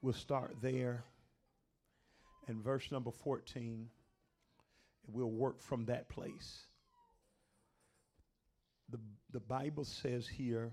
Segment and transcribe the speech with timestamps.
[0.00, 1.04] We'll start there.
[2.46, 3.88] And verse number 14,
[5.06, 6.62] and we'll work from that place.
[8.90, 8.98] The,
[9.32, 10.70] the Bible says here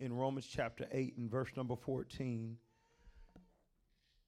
[0.00, 2.56] in Romans chapter 8 and verse number 14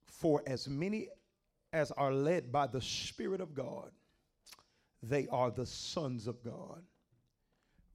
[0.07, 1.09] For as many
[1.73, 3.91] as are led by the Spirit of God,
[5.03, 6.83] they are the sons of God.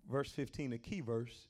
[0.10, 1.48] Verse 15, a key verse.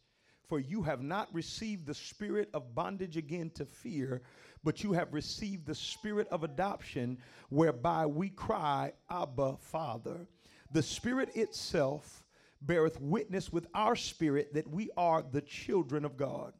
[0.48, 4.21] For you have not received the spirit of bondage again to fear,
[4.64, 7.18] but you have received the spirit of adoption,
[7.49, 10.27] whereby we cry, Abba, Father.
[10.71, 12.23] The Spirit itself
[12.62, 16.54] beareth witness with our spirit that we are the children of God.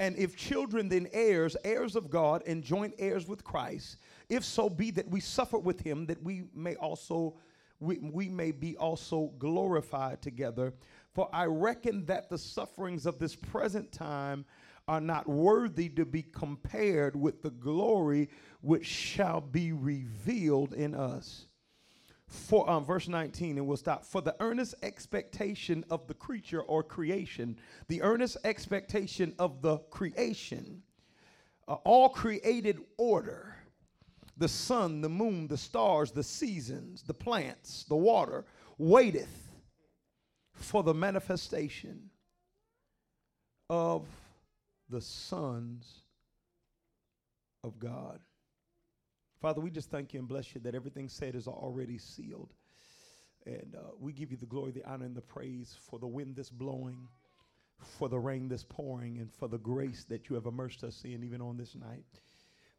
[0.00, 4.68] And if children, then heirs, heirs of God, and joint heirs with Christ, if so
[4.68, 7.36] be that we suffer with him, that we may also
[7.80, 10.72] we, we may be also glorified together.
[11.14, 14.44] For I reckon that the sufferings of this present time
[14.88, 18.28] are not worthy to be compared with the glory
[18.60, 21.46] which shall be revealed in us.
[22.26, 24.04] For um, verse 19, and we'll stop.
[24.04, 27.56] For the earnest expectation of the creature or creation,
[27.88, 30.82] the earnest expectation of the creation,
[31.68, 33.54] uh, all created order,
[34.36, 38.44] the sun, the moon, the stars, the seasons, the plants, the water,
[38.78, 39.43] waiteth
[40.54, 42.10] for the manifestation
[43.68, 44.04] of
[44.88, 46.02] the sons
[47.62, 48.20] of God.
[49.40, 52.54] Father, we just thank you and bless you that everything said is already sealed.
[53.46, 56.36] And uh, we give you the glory, the honor, and the praise for the wind
[56.36, 57.08] that's blowing,
[57.78, 61.22] for the rain that's pouring, and for the grace that you have immersed us in
[61.22, 62.06] even on this night.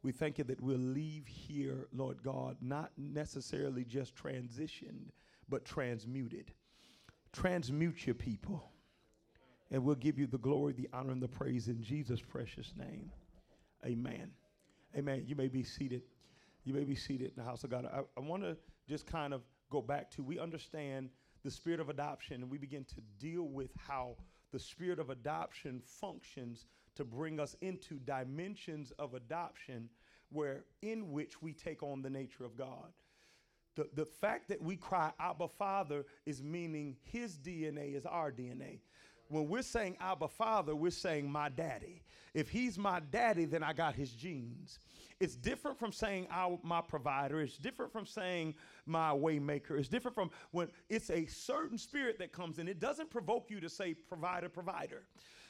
[0.02, 5.10] We thank you that we'll leave here, Lord God, not necessarily just transitioned,
[5.50, 6.52] but transmuted.
[7.36, 8.72] Transmute your people.
[9.70, 13.12] And we'll give you the glory, the honor, and the praise in Jesus' precious name.
[13.86, 14.32] Amen.
[14.96, 15.24] Amen.
[15.28, 16.04] You may be seated.
[16.64, 17.86] You may be seated in the house of God.
[17.92, 18.56] I, I want to
[18.88, 21.10] just kind of go back to we understand
[21.44, 24.16] the spirit of adoption and we begin to deal with how
[24.54, 29.90] the spirit of adoption functions to bring us into dimensions of adoption
[30.30, 32.94] where in which we take on the nature of God.
[33.76, 38.80] The, the fact that we cry Abba Father is meaning his DNA is our DNA
[39.30, 42.04] when we're saying Abba Father, we're saying my daddy.
[42.34, 44.80] If he's my daddy, then I got his genes.
[45.20, 46.28] It's different from saying
[46.64, 47.42] my provider.
[47.42, 48.56] It's different from saying
[48.86, 49.80] my waymaker.
[49.80, 52.68] It's different from when it's a certain spirit that comes in.
[52.68, 55.04] It doesn't provoke you to say provider, provider.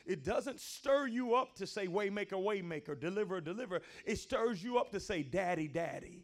[0.05, 3.81] It doesn't stir you up to say waymaker, waymaker, deliver, deliver.
[4.05, 6.23] It stirs you up to say daddy, daddy.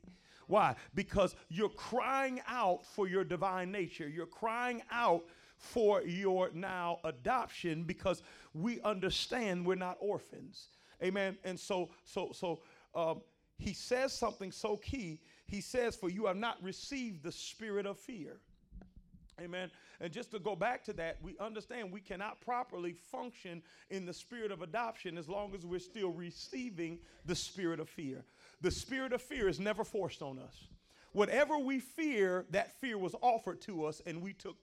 [0.52, 0.76] Why?
[0.96, 4.10] Because you're crying out for your divine nature.
[4.10, 5.24] You're crying out
[5.56, 8.22] for your now adoption because
[8.54, 10.68] we understand we're not orphans.
[11.02, 11.38] Amen.
[11.46, 12.60] And so, so, so
[12.94, 13.22] um,
[13.60, 15.22] he says something so key.
[15.48, 18.42] He says, For you have not received the spirit of fear.
[19.40, 19.72] Amen.
[20.02, 24.14] And just to go back to that, we understand we cannot properly function in the
[24.14, 28.26] spirit of adoption as long as we're still receiving the spirit of fear.
[28.62, 30.68] The spirit of fear is never forced on us.
[31.14, 34.56] Whatever we fear, that fear was offered to us, and we took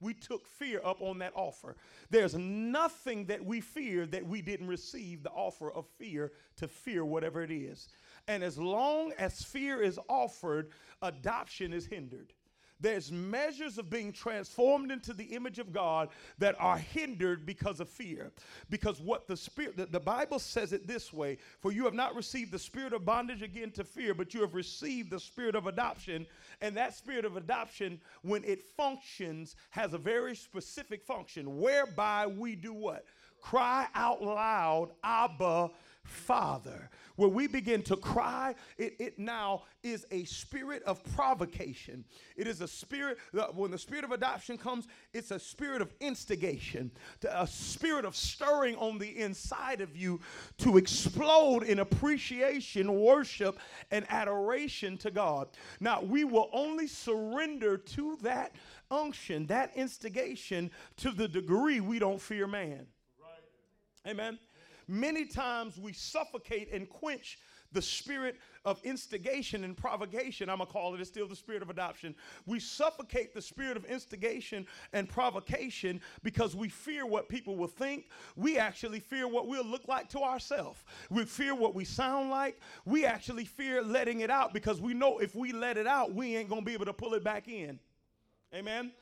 [0.00, 1.74] we took fear up on that offer.
[2.10, 7.04] There's nothing that we fear that we didn't receive the offer of fear to fear
[7.04, 7.88] whatever it is.
[8.28, 10.70] And as long as fear is offered,
[11.02, 12.32] adoption is hindered.
[12.78, 17.88] There's measures of being transformed into the image of God that are hindered because of
[17.88, 18.32] fear.
[18.68, 22.14] Because what the Spirit, the, the, Bible says it this way For you have not
[22.14, 25.66] received the spirit of bondage again to fear, but you have received the spirit of
[25.66, 26.26] adoption.
[26.60, 32.54] And that spirit of adoption, when it functions, has a very specific function whereby we
[32.54, 33.04] do what?
[33.40, 35.70] Cry out loud, Abba,
[36.06, 36.90] Father.
[37.16, 42.04] Where we begin to cry, it, it now is a spirit of provocation.
[42.36, 43.16] It is a spirit,
[43.54, 46.90] when the spirit of adoption comes, it's a spirit of instigation,
[47.26, 50.20] a spirit of stirring on the inside of you
[50.58, 53.58] to explode in appreciation, worship,
[53.90, 55.48] and adoration to God.
[55.80, 58.52] Now, we will only surrender to that
[58.90, 62.86] unction, that instigation, to the degree we don't fear man.
[63.18, 64.10] Right.
[64.10, 64.38] Amen.
[64.88, 67.38] Many times we suffocate and quench
[67.72, 70.48] the spirit of instigation and provocation.
[70.48, 72.14] I'm going to call it, it's still the spirit of adoption.
[72.46, 78.06] We suffocate the spirit of instigation and provocation because we fear what people will think.
[78.34, 80.82] We actually fear what we'll look like to ourselves.
[81.10, 82.60] We fear what we sound like.
[82.84, 86.36] We actually fear letting it out because we know if we let it out, we
[86.36, 87.78] ain't going to be able to pull it back in.
[88.54, 88.92] Amen.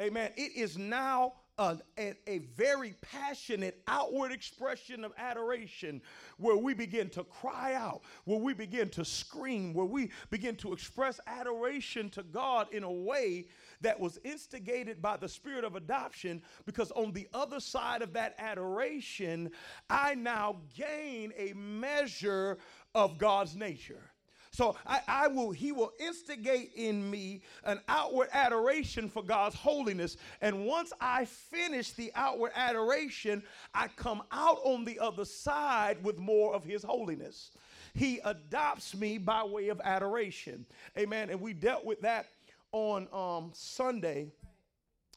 [0.00, 0.30] Amen.
[0.36, 1.78] It is now a,
[2.26, 6.00] a, very passionate outward expression of adoration
[6.36, 10.72] where we begin to cry out, where we begin to scream, where we begin to
[10.72, 13.46] express adoration to God in a way
[13.80, 16.42] that was instigated by the spirit of adoption.
[16.64, 19.50] Because on the other side of that adoration,
[19.90, 22.58] I now gain a measure
[22.94, 24.12] of God's nature.
[24.58, 30.16] So I, I, will, he will instigate in me an outward adoration for God's holiness.
[30.40, 36.18] And once I finish the outward adoration, I come out on the other side with
[36.18, 37.52] more of his holiness.
[37.94, 40.66] He adopts me by way of adoration.
[40.98, 41.30] Amen.
[41.30, 42.26] And we dealt with that
[42.72, 44.26] on um, Sunday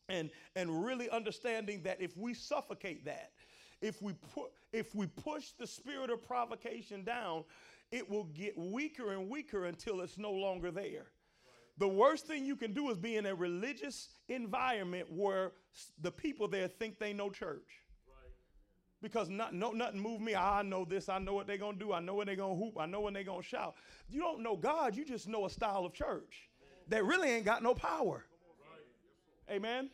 [0.07, 3.31] and, and really understanding that if we suffocate that,
[3.81, 7.43] if we put if we push the spirit of provocation down,
[7.91, 11.07] it will get weaker and weaker until it's no longer there.
[11.77, 15.53] The worst thing you can do is be in a religious environment where
[16.01, 17.81] the people there think they know church.
[19.01, 20.35] Because not, no, nothing move me.
[20.35, 21.09] I know this.
[21.09, 21.91] I know what they're going to do.
[21.91, 22.75] I know when they're going to hoop.
[22.79, 23.73] I know when they're going to shout.
[24.07, 24.95] You don't know God.
[24.95, 26.49] You just know a style of church
[26.87, 28.25] that really ain't got no power.
[29.49, 29.89] Amen.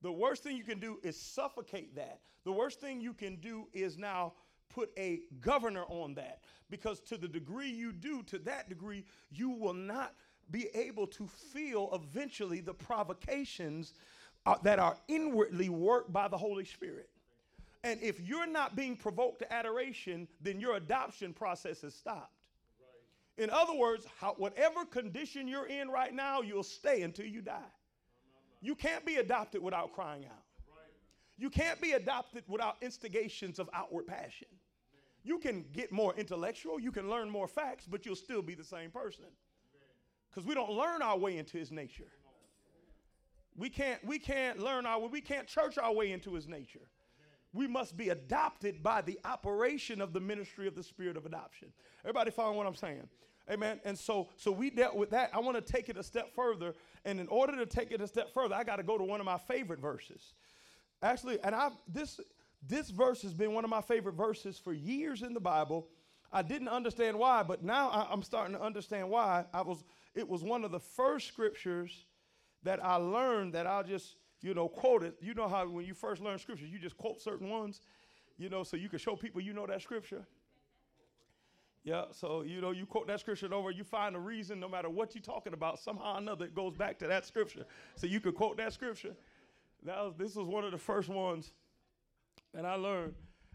[0.00, 2.20] The worst thing you can do is suffocate that.
[2.44, 4.32] The worst thing you can do is now
[4.68, 6.40] put a governor on that
[6.70, 10.14] because to the degree you do, to that degree, you will not
[10.50, 13.94] be able to feel eventually the provocations
[14.46, 17.08] uh, that are inwardly worked by the Holy Spirit.
[17.82, 22.32] And if you're not being provoked to adoration, then your adoption process is stopped.
[23.36, 27.72] In other words, how, whatever condition you're in right now, you'll stay until you die.
[28.62, 30.43] You can't be adopted without crying out.
[31.36, 34.48] You can't be adopted without instigations of outward passion.
[35.24, 38.64] You can get more intellectual, you can learn more facts, but you'll still be the
[38.64, 39.24] same person.
[40.30, 42.10] Because we don't learn our way into his nature.
[43.56, 46.88] We can't, we can't learn our way, we can't church our way into his nature.
[47.52, 51.68] We must be adopted by the operation of the ministry of the spirit of adoption.
[52.04, 53.08] Everybody following what I'm saying?
[53.50, 53.80] Amen.
[53.84, 55.30] And so, so we dealt with that.
[55.32, 56.74] I want to take it a step further.
[57.04, 59.20] And in order to take it a step further, I got to go to one
[59.20, 60.32] of my favorite verses.
[61.04, 62.18] Actually, and I this
[62.66, 65.86] this verse has been one of my favorite verses for years in the Bible.
[66.32, 69.44] I didn't understand why, but now I, am starting to understand why.
[69.52, 69.84] I was
[70.14, 72.06] it was one of the first scriptures
[72.62, 75.14] that I learned that I'll just, you know, quote it.
[75.20, 77.82] You know how when you first learn scripture, you just quote certain ones,
[78.38, 80.26] you know, so you can show people you know that scripture.
[81.82, 84.88] Yeah, so you know, you quote that scripture over, you find a reason, no matter
[84.88, 87.66] what you're talking about, somehow or another it goes back to that scripture.
[87.96, 89.14] So you could quote that scripture.
[89.84, 91.52] That was, this was one of the first ones
[92.52, 93.14] that I learned.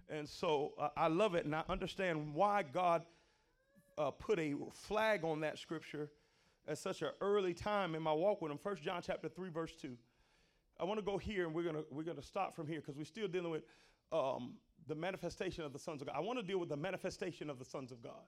[0.10, 3.04] And so uh, I love it, and I understand why God
[3.98, 6.10] uh, put a flag on that scripture
[6.68, 8.58] at such an early time in my walk with Him.
[8.58, 9.98] First John chapter three, verse two.
[10.80, 13.04] I want to go here, and we're gonna we're gonna stop from here because we're
[13.04, 13.64] still dealing with
[14.12, 14.54] um,
[14.88, 16.16] the manifestation of the sons of God.
[16.16, 18.26] I want to deal with the manifestation of the sons of God.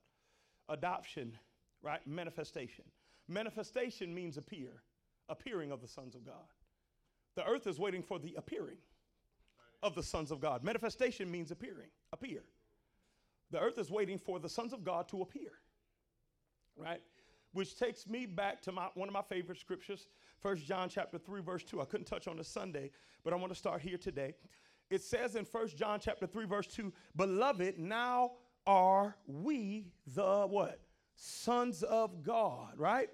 [0.69, 1.37] Adoption,
[1.81, 2.05] right?
[2.05, 2.85] Manifestation.
[3.27, 4.83] Manifestation means appear,
[5.29, 6.35] appearing of the sons of God.
[7.35, 8.77] The earth is waiting for the appearing
[9.83, 10.63] of the sons of God.
[10.63, 12.43] Manifestation means appearing, appear.
[13.51, 15.51] The earth is waiting for the sons of God to appear,
[16.75, 17.01] right?
[17.53, 20.07] Which takes me back to my, one of my favorite scriptures,
[20.39, 21.81] First John chapter 3, verse 2.
[21.81, 22.91] I couldn't touch on this Sunday,
[23.23, 24.35] but I want to start here today
[24.91, 28.33] it says in First John chapter 3 verse 2, "Beloved, now
[28.67, 30.81] are we the what?
[31.15, 33.09] Sons of God, right?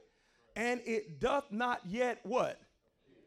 [0.55, 2.59] And it doth not yet what?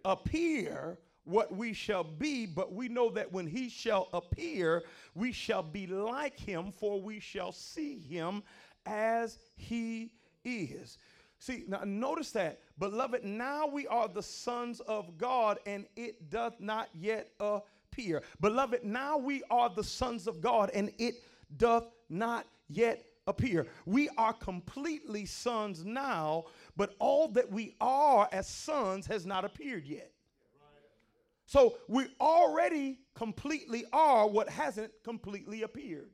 [0.05, 4.83] Appear what we shall be, but we know that when he shall appear,
[5.15, 8.43] we shall be like him, for we shall see him
[8.87, 10.13] as he
[10.45, 10.99] is.
[11.39, 16.61] See, now notice that, beloved, now we are the sons of God, and it doth
[16.61, 18.23] not yet appear.
[18.41, 21.15] Beloved, now we are the sons of God, and it
[21.57, 23.67] doth not yet appear.
[23.87, 26.45] We are completely sons now,
[26.77, 30.11] but all that we are as sons has not appeared yet.
[31.47, 36.11] So we already completely are what hasn't completely appeared.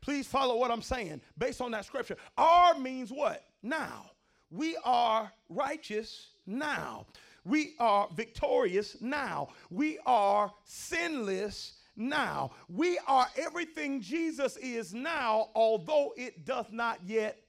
[0.00, 2.16] Please follow what I'm saying based on that scripture.
[2.36, 3.44] Are means what?
[3.62, 4.10] Now.
[4.50, 7.06] We are righteous now.
[7.44, 9.48] We are victorious now.
[9.70, 12.52] We are sinless now.
[12.68, 17.40] We are everything Jesus is now, although it doth not yet.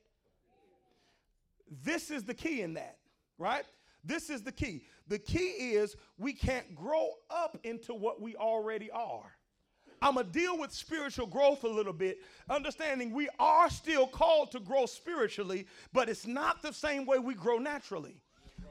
[1.84, 2.98] This is the key in that,
[3.38, 3.64] right?
[4.04, 4.86] This is the key.
[5.08, 9.32] The key is we can't grow up into what we already are.
[10.02, 12.20] I'm going to deal with spiritual growth a little bit,
[12.50, 17.34] understanding we are still called to grow spiritually, but it's not the same way we
[17.34, 18.22] grow naturally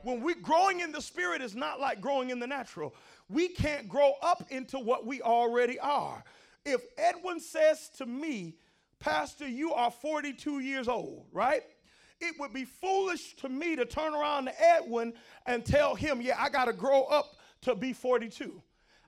[0.06, 2.94] when we're growing in the spirit is not like growing in the natural.
[3.28, 6.22] we can't grow up into what we already are.
[6.64, 8.54] If Edwin says to me,
[9.00, 11.62] Pastor, you are 42 years old, right?
[12.20, 15.12] It would be foolish to me to turn around to Edwin
[15.46, 18.62] and tell him, Yeah, I got to grow up to be 42.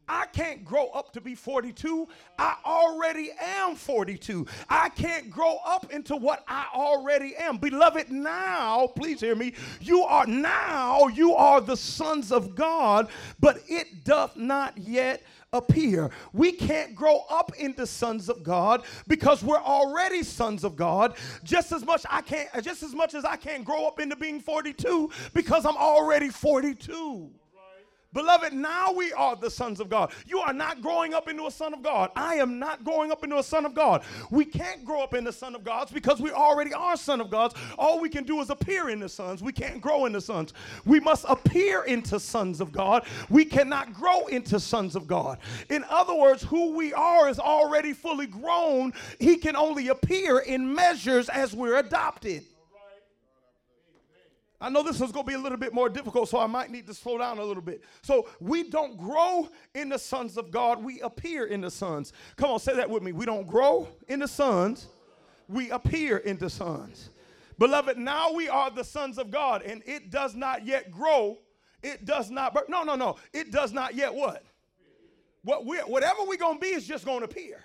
[0.09, 2.09] I can't grow up to be 42.
[2.39, 4.47] I already am 42.
[4.69, 7.59] I can't grow up into what I already am.
[7.59, 13.59] Beloved, now, please hear me, you are now, you are the sons of God, but
[13.69, 16.11] it doth not yet appear.
[16.33, 21.17] We can't grow up into sons of God because we're already sons of God.
[21.43, 24.41] Just as much I can't just as much as I can't grow up into being
[24.41, 27.31] 42 because I'm already 42.
[28.15, 30.13] Beloved, now we are the sons of God.
[30.27, 32.11] You are not growing up into a son of God.
[32.17, 34.03] I am not growing up into a son of God.
[34.31, 37.55] We can't grow up into son of gods because we already are son of gods.
[37.77, 39.43] All we can do is appear into sons.
[39.43, 40.55] We can't grow into sons.
[40.87, 43.05] We must appear into sons of God.
[43.29, 45.39] We cannot grow into sons of God.
[45.69, 48.95] In other words, who we are is already fully grown.
[49.21, 52.47] He can only appear in measures as we're adopted.
[54.61, 56.71] I know this is going to be a little bit more difficult, so I might
[56.71, 57.83] need to slow down a little bit.
[58.03, 62.13] So we don't grow in the sons of God, we appear in the sons.
[62.37, 63.13] Come on, say that with me.
[63.13, 64.89] We don't grow in the sons,
[65.49, 67.11] we appear in the sons.
[67.59, 71.39] Beloved, now we are the sons of God, and it does not yet grow.
[71.83, 73.17] It does not, no, no, no.
[73.33, 74.45] It does not yet what?
[75.43, 77.65] What we whatever we're going to be is just going to appear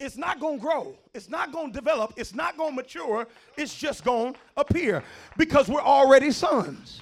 [0.00, 0.94] it's not going to grow.
[1.14, 2.14] It's not going to develop.
[2.16, 3.26] It's not going to mature.
[3.56, 5.02] It's just going to appear
[5.36, 7.00] because we're already sons.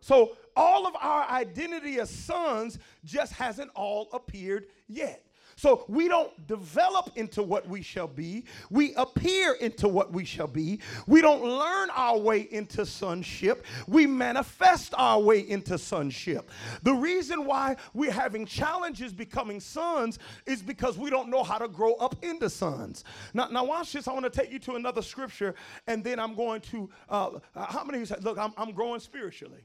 [0.00, 5.24] So all of our identity as sons just hasn't all appeared yet.
[5.62, 8.46] So we don't develop into what we shall be.
[8.68, 10.80] We appear into what we shall be.
[11.06, 13.64] We don't learn our way into sonship.
[13.86, 16.50] We manifest our way into sonship.
[16.82, 21.68] The reason why we're having challenges becoming sons is because we don't know how to
[21.68, 23.04] grow up into sons.
[23.32, 24.08] Now, now watch this.
[24.08, 25.54] I want to take you to another scripture,
[25.86, 26.90] and then I'm going to.
[27.08, 29.64] Uh, how many of you said, "Look, I'm, I'm growing spiritually"?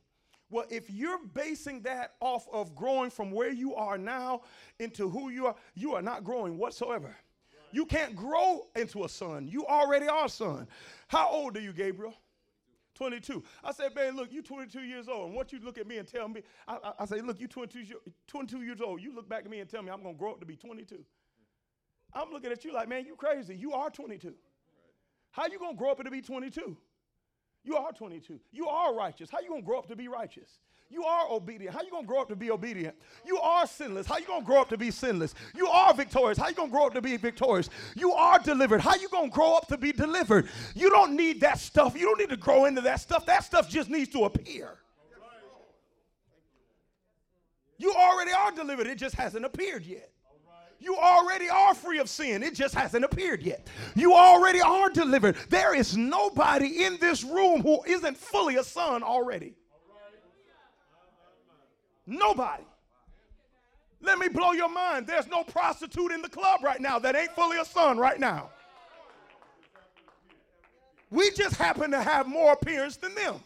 [0.49, 4.41] Well, if you're basing that off of growing from where you are now
[4.79, 7.15] into who you are, you are not growing whatsoever.
[7.71, 9.47] You can't grow into a son.
[9.47, 10.67] You already are a son.
[11.09, 12.13] How old are you, Gabriel?
[12.95, 13.43] 22.
[13.63, 15.27] I said, man, look, you 22 years old.
[15.27, 17.47] And once you look at me and tell me, I, I, I say, look, you
[17.47, 19.01] 22, 22 years old.
[19.01, 20.55] You look back at me and tell me I'm going to grow up to be
[20.55, 21.03] 22.
[22.13, 23.55] I'm looking at you like, man, you crazy.
[23.55, 24.33] You are 22.
[25.31, 26.75] How you going to grow up to be 22?
[27.63, 28.39] You are 22.
[28.51, 29.29] You are righteous.
[29.29, 30.59] How you going to grow up to be righteous?
[30.89, 31.75] You are obedient.
[31.75, 32.95] How you going to grow up to be obedient?
[33.25, 34.07] You are sinless.
[34.07, 35.35] How you going to grow up to be sinless?
[35.53, 36.37] You are victorious.
[36.37, 37.69] How you going to grow up to be victorious?
[37.95, 38.79] You are delivered.
[38.79, 40.47] How you going to grow up to be delivered?
[40.75, 41.97] You don't need that stuff.
[41.97, 43.25] You don't need to grow into that stuff.
[43.25, 44.77] That stuff just needs to appear.
[47.77, 48.87] You already are delivered.
[48.87, 50.09] It just hasn't appeared yet.
[50.79, 52.43] You already are free of sin.
[52.43, 53.67] It just hasn't appeared yet.
[53.95, 55.35] You already are delivered.
[55.49, 59.55] There is nobody in this room who isn't fully a son already.
[62.05, 62.63] Nobody.
[64.01, 65.07] Let me blow your mind.
[65.07, 68.49] There's no prostitute in the club right now that ain't fully a son right now.
[71.09, 73.39] We just happen to have more appearance than them.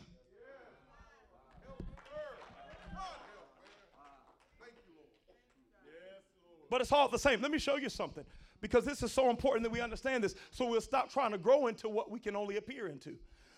[6.71, 7.41] But it's all the same.
[7.41, 8.23] Let me show you something
[8.61, 11.67] because this is so important that we understand this so we'll stop trying to grow
[11.67, 13.17] into what we can only appear into.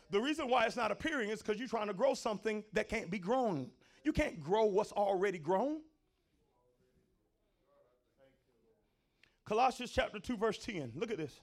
[0.10, 3.12] The reason why it's not appearing is because you're trying to grow something that can't
[3.12, 3.70] be grown.
[4.04, 5.82] You can't grow what's already grown.
[9.46, 10.94] Colossians chapter 2, verse 10.
[10.96, 11.40] Look at this.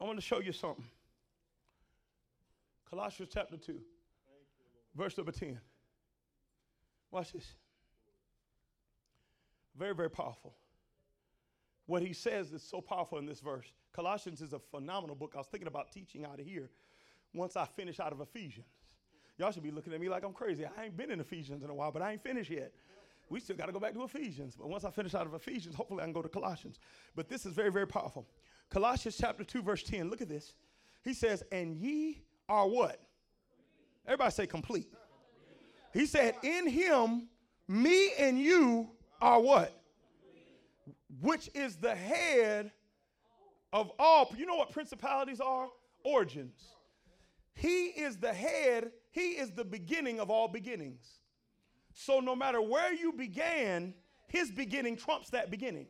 [0.00, 0.84] I want to show you something.
[2.90, 3.78] Colossians chapter 2,
[4.96, 5.60] verse number 10.
[7.12, 7.54] Watch this.
[9.76, 10.54] Very, very powerful.
[11.86, 13.66] What he says is so powerful in this verse.
[13.92, 15.32] Colossians is a phenomenal book.
[15.34, 16.70] I was thinking about teaching out of here
[17.34, 18.66] once I finish out of Ephesians.
[19.36, 20.64] Y'all should be looking at me like I'm crazy.
[20.64, 22.72] I ain't been in Ephesians in a while, but I ain't finished yet.
[23.28, 24.54] We still got to go back to Ephesians.
[24.56, 26.78] But once I finish out of Ephesians, hopefully I can go to Colossians.
[27.16, 28.26] But this is very, very powerful.
[28.70, 30.08] Colossians chapter 2, verse 10.
[30.08, 30.54] Look at this.
[31.02, 33.00] He says, And ye are what?
[34.06, 34.92] Everybody say complete.
[35.92, 37.28] He said, In him,
[37.66, 38.90] me and you
[39.24, 39.72] are what?
[41.20, 42.70] Which is the head
[43.72, 44.30] of all.
[44.36, 45.68] You know what principalities are?
[46.04, 46.62] Origins.
[47.54, 51.20] He is the head, he is the beginning of all beginnings.
[51.94, 53.94] So no matter where you began,
[54.28, 55.86] his beginning trumps that beginning.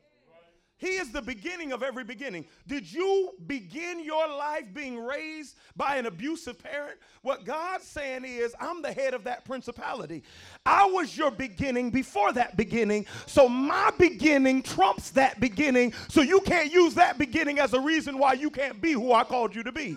[0.84, 2.44] He is the beginning of every beginning.
[2.66, 6.98] Did you begin your life being raised by an abusive parent?
[7.22, 10.22] What God's saying is, I'm the head of that principality.
[10.66, 13.06] I was your beginning before that beginning.
[13.24, 15.94] So my beginning trumps that beginning.
[16.10, 19.24] So you can't use that beginning as a reason why you can't be who I
[19.24, 19.96] called you to be.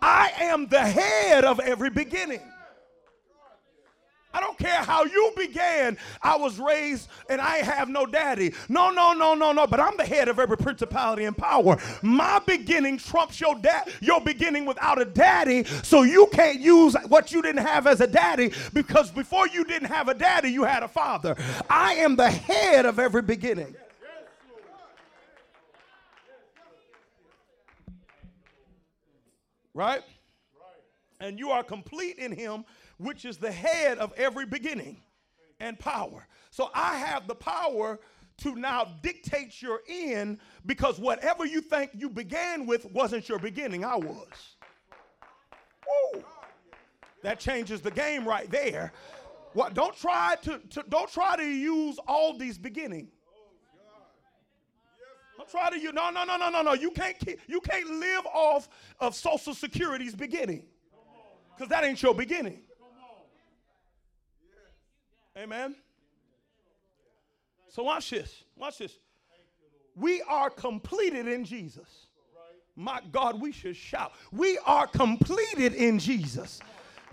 [0.00, 2.42] I am the head of every beginning.
[4.34, 5.98] I don't care how you began.
[6.22, 8.54] I was raised and I have no daddy.
[8.68, 9.66] No, no, no, no, no.
[9.66, 11.76] But I'm the head of every principality and power.
[12.02, 15.64] My beginning trumps your dad, your beginning without a daddy.
[15.82, 19.88] So you can't use what you didn't have as a daddy because before you didn't
[19.88, 21.36] have a daddy, you had a father.
[21.68, 23.74] I am the head of every beginning.
[29.74, 30.02] Right?
[31.20, 32.64] And you are complete in him
[33.02, 34.96] which is the head of every beginning
[35.60, 36.26] and power.
[36.50, 37.98] So I have the power
[38.38, 43.84] to now dictate your end because whatever you think you began with wasn't your beginning,
[43.84, 44.56] I was.
[46.14, 46.24] Woo.
[47.22, 48.92] That changes the game right there.
[49.52, 51.98] What don't try to, to don't try to use
[52.38, 53.08] these beginning.
[55.36, 57.88] Don't try to you no no no no no no you can't keep, you can't
[57.88, 58.68] live off
[59.00, 60.64] of social security's beginning
[61.54, 62.60] because that ain't your beginning
[65.36, 65.74] Amen.
[67.68, 68.44] So watch this.
[68.56, 68.98] Watch this.
[69.96, 72.06] We are completed in Jesus.
[72.76, 74.12] My God, we should shout.
[74.30, 76.60] We are completed in Jesus.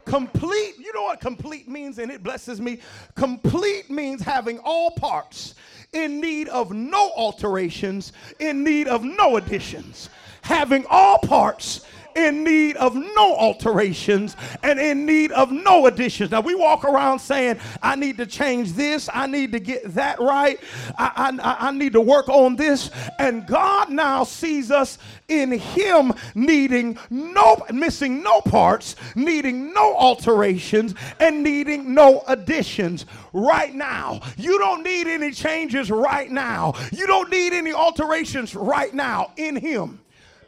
[0.06, 2.80] Complete, you know what complete means, and it blesses me.
[3.16, 5.56] Complete means having all parts
[5.94, 10.10] in need of no alterations, in need of no additions.
[10.42, 11.86] Having all parts
[12.16, 16.32] in need of no alterations and in need of no additions.
[16.32, 20.20] Now, we walk around saying, I need to change this, I need to get that
[20.20, 20.60] right,
[20.98, 22.92] I, I, I need to work on this.
[23.18, 24.98] And God now sees us
[25.28, 33.74] in Him needing no, missing no parts, needing no alterations, and needing no additions right
[33.74, 34.22] now.
[34.38, 36.74] You don't need any changes right now.
[36.92, 39.99] You don't need any alterations right now in Him.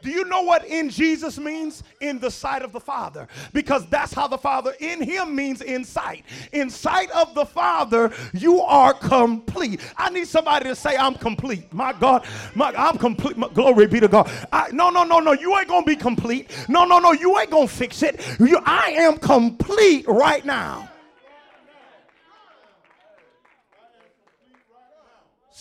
[0.02, 1.84] Do you know what in Jesus means?
[2.00, 3.28] In the sight of the Father.
[3.52, 6.24] Because that's how the Father in Him means in sight.
[6.52, 9.80] In sight of the Father, you are complete.
[9.96, 11.72] I need somebody to say, I'm complete.
[11.72, 13.36] My God, my, I'm complete.
[13.36, 14.30] My, glory be to God.
[14.52, 15.32] I, no, no, no, no.
[15.32, 16.50] You ain't going to be complete.
[16.68, 17.12] No, no, no.
[17.12, 18.20] You ain't going to fix it.
[18.40, 20.90] You, I am complete right now.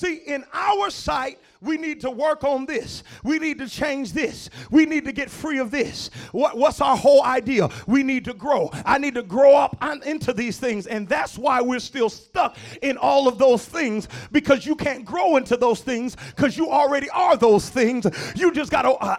[0.02, 3.04] See, in our sight, we need to work on this.
[3.24, 4.50] We need to change this.
[4.72, 6.10] We need to get free of this.
[6.32, 7.70] What, what's our whole idea?
[7.88, 8.72] We need to grow.
[8.86, 10.88] I need to grow up into these things.
[10.88, 15.38] And that's why we're still stuck in all of those things because you can't grow
[15.38, 18.08] into those things because you already are those things.
[18.36, 18.92] You just got to.
[18.94, 19.18] Uh,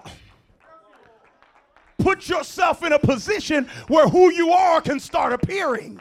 [1.98, 6.00] put yourself in a position where who you are can start appearing.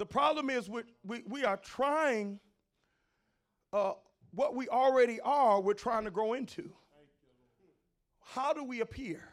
[0.00, 2.40] The problem is we, we, we are trying,
[3.70, 3.92] uh,
[4.30, 6.72] what we already are, we're trying to grow into.
[8.22, 9.28] How do we appear?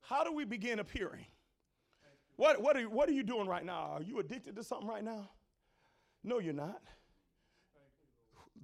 [0.00, 1.26] How do we begin appearing?
[2.36, 3.90] What, what, are, what are you doing right now?
[3.96, 5.28] Are you addicted to something right now?
[6.24, 6.80] No, you're not.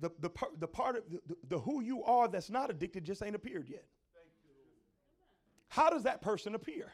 [0.01, 3.37] The, the, the part of the, the who you are that's not addicted just ain't
[3.37, 3.85] appeared yet.
[5.69, 6.93] How does that person appear?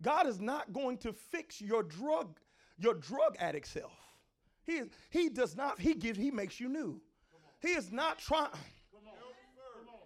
[0.00, 2.38] God is not going to fix your drug
[2.78, 3.92] your drug addict self.
[4.66, 7.00] He, he does not, he gives, he makes you new.
[7.60, 8.50] He is not trying.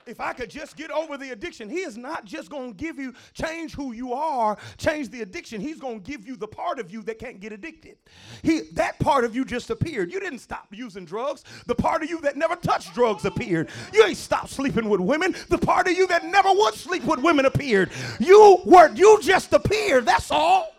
[0.05, 2.99] If I could just get over the addiction, he is not just going to give
[2.99, 5.61] you, change who you are, change the addiction.
[5.61, 7.99] He's going to give you the part of you that can't get addicted.
[8.43, 10.13] He, that part of you just appeared.
[10.13, 11.45] You didn't stop using drugs.
[11.67, 13.69] The part of you that never touched drugs appeared.
[13.93, 15.37] You ain't stopped sleeping with women.
[15.49, 17.91] The part of you that never would sleep with women appeared.
[18.19, 20.05] You were, you just appeared.
[20.05, 20.75] That's all.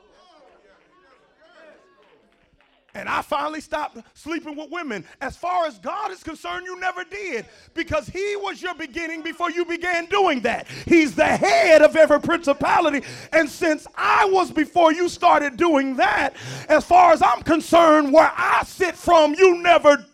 [2.95, 5.03] And I finally stopped sleeping with women.
[5.19, 9.49] As far as God is concerned, you never did because He was your beginning before
[9.49, 10.67] you began doing that.
[10.85, 13.01] He's the head of every principality.
[13.31, 16.35] And since I was before you started doing that,
[16.69, 20.05] as far as I'm concerned, where I sit from, you never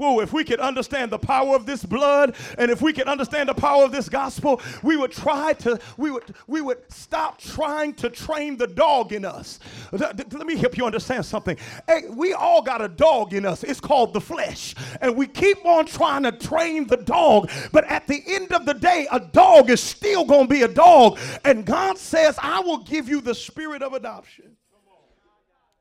[0.00, 3.50] Whoa, if we could understand the power of this blood and if we could understand
[3.50, 7.92] the power of this gospel, we would try to, we would, we would stop trying
[7.96, 9.58] to train the dog in us.
[9.92, 11.58] Let me help you understand something.
[11.86, 13.62] Hey, we all got a dog in us.
[13.62, 14.74] It's called the flesh.
[15.02, 17.50] And we keep on trying to train the dog.
[17.70, 20.68] But at the end of the day, a dog is still going to be a
[20.68, 21.18] dog.
[21.44, 24.56] And God says, I will give you the spirit of adoption.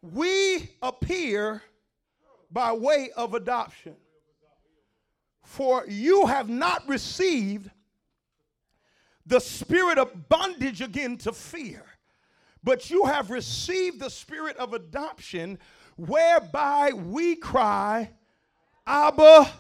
[0.02, 1.64] we appear
[2.52, 3.96] by way of adoption.
[5.50, 7.72] For you have not received
[9.26, 11.84] the spirit of bondage again to fear,
[12.64, 15.58] but you have received the spirit of adoption,
[15.96, 18.12] whereby we cry,
[18.86, 19.52] Abba.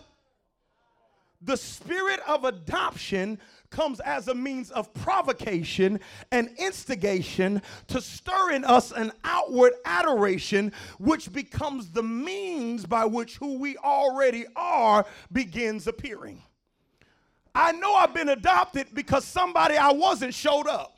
[1.41, 5.99] The spirit of adoption comes as a means of provocation
[6.31, 13.37] and instigation to stir in us an outward adoration, which becomes the means by which
[13.37, 16.41] who we already are begins appearing.
[17.53, 20.95] I know I've been adopted because somebody I wasn't showed up.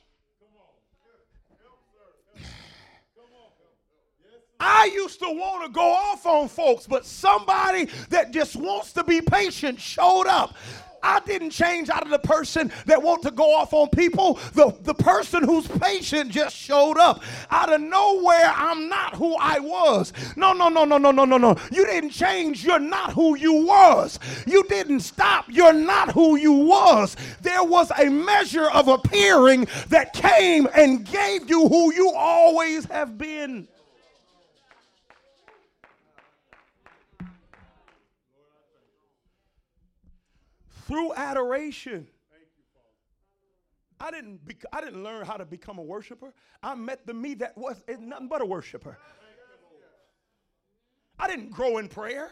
[4.63, 9.03] I used to want to go off on folks, but somebody that just wants to
[9.03, 10.55] be patient showed up.
[11.03, 14.39] I didn't change out of the person that want to go off on people.
[14.53, 17.23] The, the person who's patient just showed up.
[17.49, 20.13] Out of nowhere, I'm not who I was.
[20.35, 21.55] No, no, no, no, no, no, no, no.
[21.71, 22.63] You didn't change.
[22.63, 24.19] You're not who you was.
[24.45, 25.45] You didn't stop.
[25.49, 27.15] You're not who you was.
[27.41, 33.17] There was a measure of appearing that came and gave you who you always have
[33.17, 33.67] been.
[40.91, 42.06] Through adoration.
[43.97, 46.34] I didn't, bec- I didn't learn how to become a worshiper.
[46.62, 48.97] I met the me that was nothing but a worshiper.
[51.17, 52.32] I didn't grow in prayer.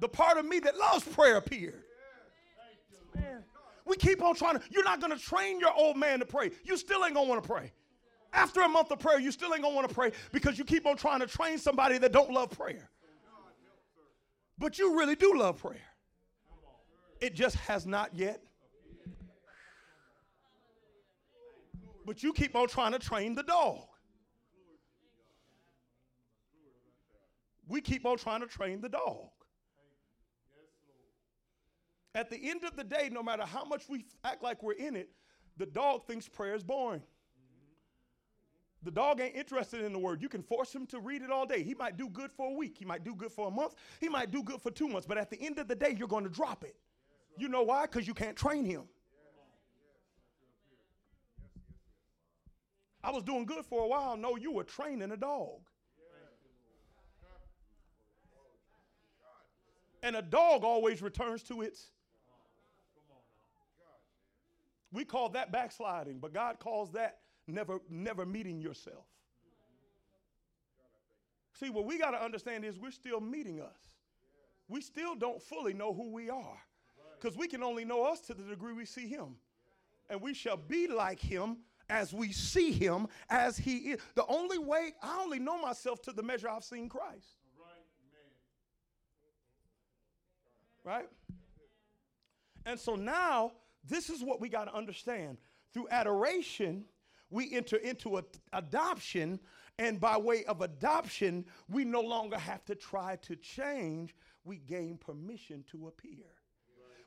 [0.00, 1.84] The part of me that loves prayer appeared.
[3.14, 3.44] Man,
[3.84, 6.50] we keep on trying to, you're not going to train your old man to pray.
[6.64, 7.70] You still ain't going to want to pray.
[8.32, 10.64] After a month of prayer, you still ain't going to want to pray because you
[10.64, 12.90] keep on trying to train somebody that don't love prayer.
[14.58, 15.91] But you really do love prayer.
[17.22, 18.42] It just has not yet.
[22.04, 23.84] But you keep on trying to train the dog.
[27.68, 29.28] We keep on trying to train the dog.
[32.16, 34.96] At the end of the day, no matter how much we act like we're in
[34.96, 35.08] it,
[35.58, 37.02] the dog thinks prayer is boring.
[38.82, 40.20] The dog ain't interested in the word.
[40.20, 41.62] You can force him to read it all day.
[41.62, 42.76] He might do good for a week.
[42.76, 43.76] He might do good for a month.
[44.00, 45.06] He might do good for two months.
[45.06, 46.74] But at the end of the day, you're going to drop it.
[47.36, 47.82] You know why?
[47.82, 48.82] Because you can't train him.
[53.04, 54.16] I was doing good for a while.
[54.16, 55.60] No, you were training a dog.
[60.04, 61.90] And a dog always returns to its.
[64.92, 69.06] We call that backsliding, but God calls that never, never meeting yourself.
[71.54, 73.90] See, what we got to understand is we're still meeting us.
[74.68, 76.58] We still don't fully know who we are.
[77.22, 79.36] Because we can only know us to the degree we see him.
[80.10, 81.58] And we shall be like him
[81.88, 84.00] as we see him as he is.
[84.16, 87.36] The only way, I only know myself to the measure I've seen Christ.
[90.84, 91.08] Right?
[92.66, 93.52] And so now,
[93.88, 95.38] this is what we got to understand.
[95.72, 96.84] Through adoration,
[97.30, 99.38] we enter into a, adoption,
[99.78, 104.96] and by way of adoption, we no longer have to try to change, we gain
[104.96, 106.26] permission to appear.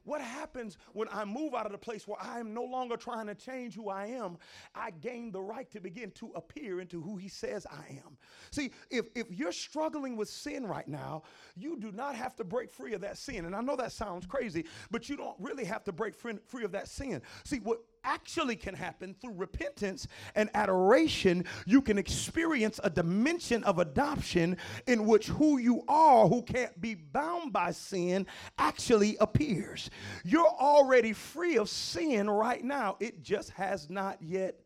[0.05, 3.27] What happens when I move out of the place where I am no longer trying
[3.27, 4.37] to change who I am?
[4.73, 8.17] I gain the right to begin to appear into who He says I am.
[8.51, 11.23] See, if, if you're struggling with sin right now,
[11.55, 13.45] you do not have to break free of that sin.
[13.45, 16.71] And I know that sounds crazy, but you don't really have to break free, of
[16.71, 17.21] that sin.
[17.43, 23.79] See, what actually can happen through repentance and adoration, you can experience a dimension of
[23.79, 24.55] adoption
[24.87, 28.25] in which who you are, who can't be bound by sin,
[28.57, 29.89] actually appears.
[30.23, 34.59] You're already free of sin right now, it just has not yet.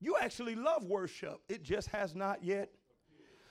[0.00, 2.70] You actually love worship, it just has not yet.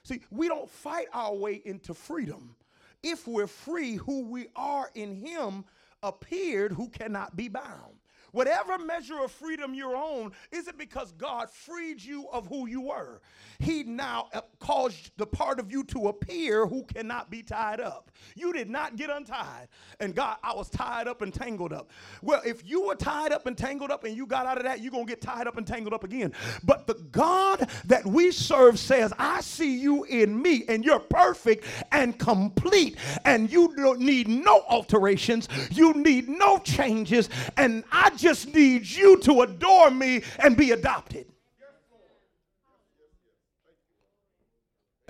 [0.03, 2.55] See, we don't fight our way into freedom.
[3.03, 5.65] If we're free, who we are in Him
[6.03, 8.00] appeared who cannot be bound.
[8.31, 12.81] Whatever measure of freedom you're on, is it because God freed you of who you
[12.81, 13.21] were?
[13.59, 14.29] He now
[14.61, 18.11] caused the part of you to appear who cannot be tied up.
[18.35, 19.67] You did not get untied.
[19.99, 21.89] And God, I was tied up and tangled up.
[22.21, 24.79] Well, if you were tied up and tangled up and you got out of that,
[24.79, 26.31] you're going to get tied up and tangled up again.
[26.63, 31.65] But the God that we serve says, I see you in me and you're perfect
[31.91, 32.97] and complete.
[33.25, 35.49] And you don't need no alterations.
[35.71, 37.29] You need no changes.
[37.57, 41.30] And I just need you to adore me and be adopted.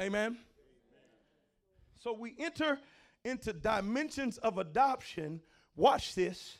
[0.01, 0.35] Amen.
[1.99, 2.79] So we enter
[3.23, 5.39] into dimensions of adoption.
[5.75, 6.57] Watch this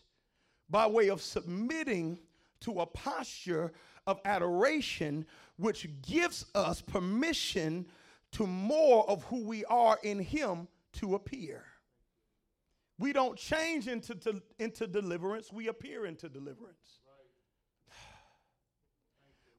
[0.69, 2.19] by way of submitting
[2.59, 3.71] to a posture
[4.05, 5.25] of adoration,
[5.57, 7.87] which gives us permission
[8.33, 11.65] to more of who we are in Him to appear.
[12.99, 16.99] We don't change into, to, into deliverance, we appear into deliverance.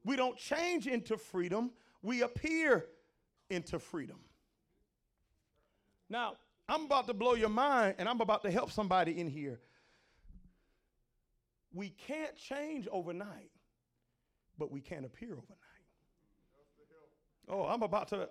[0.05, 2.85] We don't change into freedom, we appear
[3.53, 4.19] into freedom.
[6.09, 6.33] Now,
[6.67, 9.59] I'm about to blow your mind and I'm about to help somebody in here.
[11.73, 13.51] We can't change overnight,
[14.57, 15.59] but we can appear overnight.
[17.49, 18.29] Oh, I'm about to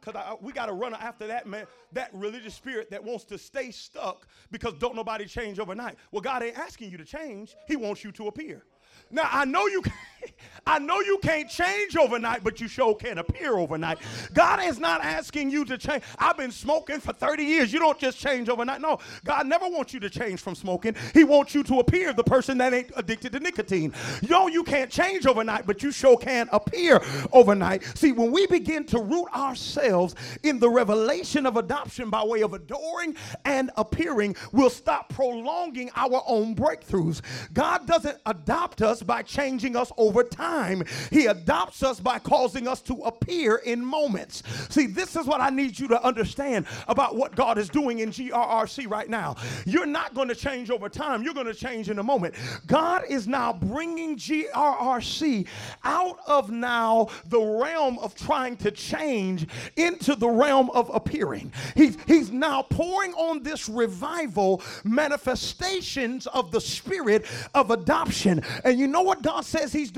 [0.00, 3.38] because i we got to run after that man, that religious spirit that wants to
[3.38, 5.96] stay stuck because don't nobody change overnight.
[6.10, 8.64] Well, God ain't asking you to change; He wants you to appear.
[9.10, 9.82] Now I know you.
[10.66, 13.98] I know you can't change overnight, but you sure can appear overnight.
[14.34, 16.02] God is not asking you to change.
[16.18, 17.72] I've been smoking for 30 years.
[17.72, 18.80] You don't just change overnight.
[18.80, 20.94] No, God never wants you to change from smoking.
[21.14, 23.94] He wants you to appear the person that ain't addicted to nicotine.
[24.22, 27.00] Yo, you can't change overnight, but you sure can appear
[27.32, 27.84] overnight.
[27.96, 32.52] See, when we begin to root ourselves in the revelation of adoption by way of
[32.52, 37.22] adoring and appearing, we'll stop prolonging our own breakthroughs.
[37.54, 40.82] God doesn't adopt us by changing us over time.
[41.10, 44.42] He adopts us by causing us to appear in moments.
[44.68, 48.10] See, this is what I need you to understand about what God is doing in
[48.10, 49.36] GRRC right now.
[49.64, 52.34] You're not going to change over time, you're going to change in a moment.
[52.66, 55.46] God is now bringing GRRC
[55.84, 61.52] out of now the realm of trying to change into the realm of appearing.
[61.76, 68.42] He's, he's now pouring on this revival manifestations of the spirit of adoption.
[68.64, 69.97] And you know what God says He's doing?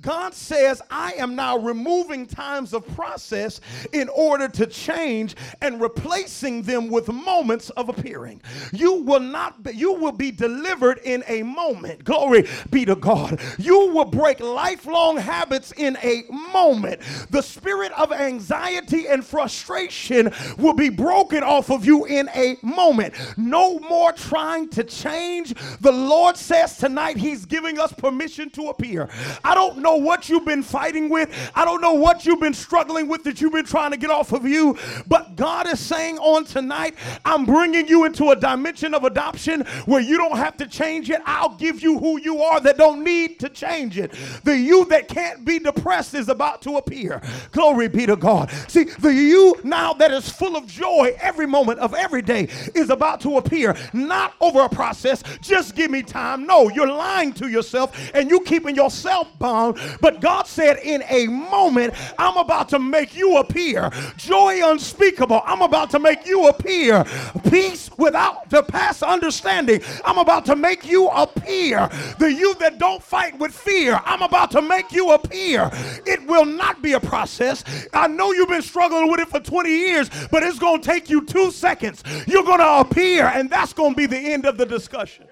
[0.00, 3.60] God says, I am now removing times of process
[3.92, 8.40] in order to change and replacing them with moments of appearing.
[8.72, 12.04] You will not be, you will be delivered in a moment.
[12.04, 13.40] Glory be to God.
[13.58, 17.00] You will break lifelong habits in a moment.
[17.30, 23.14] The spirit of anxiety and frustration will be broken off of you in a moment.
[23.36, 25.54] No more trying to change.
[25.80, 29.08] The Lord says tonight He's giving us permission to appear.
[29.44, 31.30] I don't know what you've been fighting with.
[31.54, 34.32] I don't know what you've been struggling with that you've been trying to get off
[34.32, 34.76] of you.
[35.06, 40.00] But God is saying on tonight, I'm bringing you into a dimension of adoption where
[40.00, 41.20] you don't have to change it.
[41.24, 44.12] I'll give you who you are that don't need to change it.
[44.44, 47.20] The you that can't be depressed is about to appear.
[47.52, 48.50] Glory be to God.
[48.68, 52.90] See, the you now that is full of joy every moment of every day is
[52.90, 53.76] about to appear.
[53.92, 55.22] Not over a process.
[55.40, 56.46] Just give me time.
[56.46, 61.26] No, you're lying to yourself and you keeping yourself bound but God said, in a
[61.26, 63.90] moment, I'm about to make you appear.
[64.16, 65.42] Joy unspeakable.
[65.44, 67.04] I'm about to make you appear.
[67.50, 69.82] Peace without the past understanding.
[70.04, 71.88] I'm about to make you appear.
[72.18, 75.70] The you that don't fight with fear, I'm about to make you appear.
[76.06, 77.64] It will not be a process.
[77.92, 81.10] I know you've been struggling with it for 20 years, but it's going to take
[81.10, 82.02] you two seconds.
[82.26, 85.26] You're going to appear, and that's going to be the end of the discussion.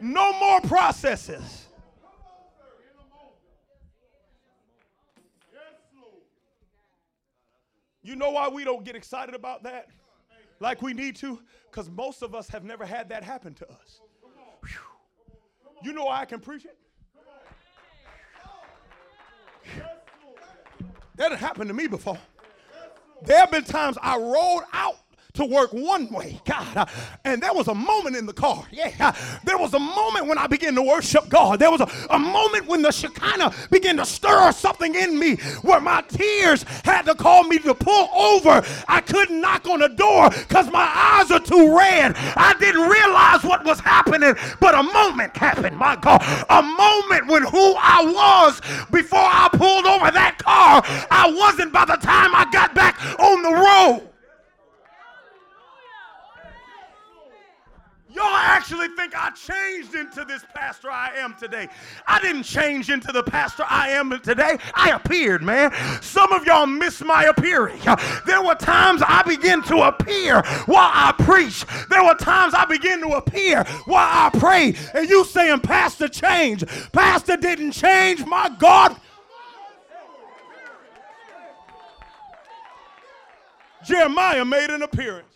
[0.00, 1.66] No more processes.
[8.02, 9.88] You know why we don't get excited about that
[10.58, 11.38] like we need to?
[11.70, 14.00] Because most of us have never had that happen to us.
[14.64, 14.80] Whew.
[15.82, 16.76] You know why I can preach it?
[21.16, 22.18] That happened to me before.
[23.22, 24.96] There have been times I rolled out
[25.34, 26.76] to work one way, God.
[26.76, 26.86] Uh,
[27.24, 28.64] and there was a moment in the car.
[28.70, 28.92] Yeah.
[28.98, 29.12] Uh,
[29.44, 31.58] there was a moment when I began to worship God.
[31.58, 35.80] There was a, a moment when the Shekinah began to stir something in me where
[35.80, 38.62] my tears had to call me to pull over.
[38.88, 42.14] I couldn't knock on the door because my eyes are too red.
[42.16, 46.22] I didn't realize what was happening, but a moment happened, my God.
[46.48, 51.84] A moment when who I was before I pulled over that car, I wasn't by
[51.84, 54.10] the time I got back on the road.
[58.12, 61.68] Y'all actually think I changed into this pastor I am today.
[62.08, 64.58] I didn't change into the pastor I am today.
[64.74, 65.72] I appeared, man.
[66.02, 67.80] Some of y'all miss my appearing.
[68.26, 71.64] There were times I began to appear while I preach.
[71.88, 74.74] There were times I began to appear while I pray.
[74.92, 76.64] And you saying, Pastor, change.
[76.92, 78.26] Pastor didn't change.
[78.26, 78.96] My God.
[83.84, 85.28] Jeremiah made an appearance.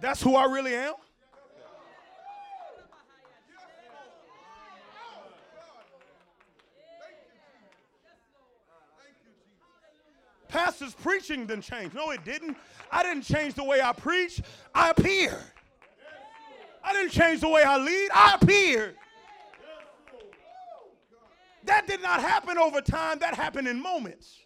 [0.00, 0.94] That's who I really am.
[10.56, 11.92] Pastor's preaching didn't change.
[11.92, 12.56] No, it didn't.
[12.90, 14.40] I didn't change the way I preach.
[14.74, 15.36] I appeared.
[16.82, 18.08] I didn't change the way I lead.
[18.14, 18.96] I appeared.
[21.64, 24.38] That did not happen over time, that happened in moments.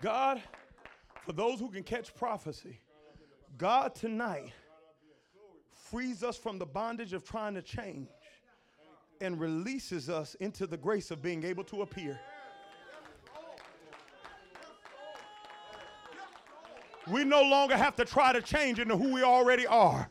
[0.00, 0.42] God,
[1.24, 2.78] for those who can catch prophecy,
[3.64, 4.52] God tonight
[5.72, 8.08] frees us from the bondage of trying to change
[9.22, 12.20] and releases us into the grace of being able to appear.
[17.10, 20.10] We no longer have to try to change into who we already are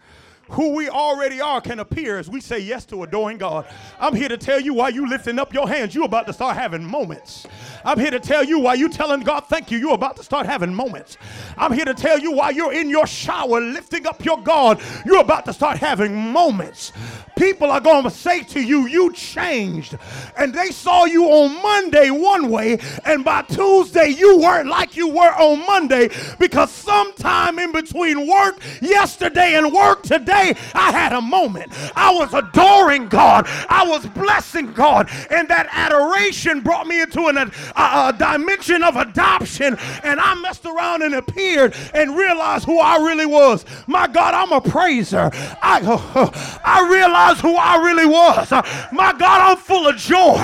[0.49, 3.65] who we already are can appear as we say yes to adoring God.
[3.99, 6.57] I'm here to tell you why you lifting up your hands, you're about to start
[6.57, 7.47] having moments.
[7.85, 10.45] I'm here to tell you why you're telling God thank you, you're about to start
[10.45, 11.17] having moments.
[11.57, 15.21] I'm here to tell you why you're in your shower lifting up your God, you're
[15.21, 16.93] about to start having moments.
[17.35, 19.97] People are going to say to you, you changed.
[20.37, 25.07] And they saw you on Monday one way, and by Tuesday you weren't like you
[25.07, 31.21] were on Monday because sometime in between work yesterday and work today I had a
[31.21, 31.71] moment.
[31.95, 33.45] I was adoring God.
[33.69, 35.09] I was blessing God.
[35.29, 39.77] And that adoration brought me into an, a, a dimension of adoption.
[40.03, 43.65] And I messed around and appeared and realized who I really was.
[43.87, 45.29] My God, I'm a praiser.
[45.33, 48.51] I, I realized who I really was.
[48.91, 50.37] My God, I'm full of joy.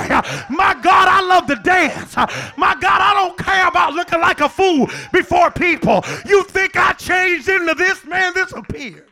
[0.49, 2.15] My God, I love to dance.
[2.57, 6.03] My God, I don't care about looking like a fool before people.
[6.25, 8.05] You think I changed into this?
[8.05, 9.05] Man, this appeared.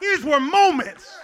[0.00, 1.19] These were moments.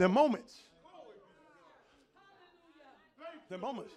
[0.00, 0.62] They're moments.
[3.50, 3.92] They're moments.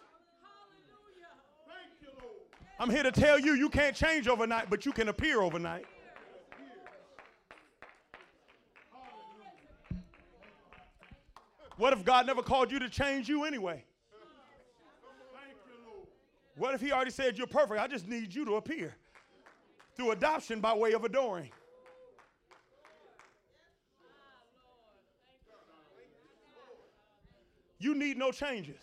[2.77, 5.85] I'm here to tell you you can't change overnight, but you can appear overnight.
[11.77, 13.85] What if God never called you to change you anyway?
[16.57, 17.79] What if he already said you're perfect?
[17.79, 18.93] I just need you to appear
[19.95, 21.51] through adoption by way of adoring.
[27.83, 28.79] You need no changes.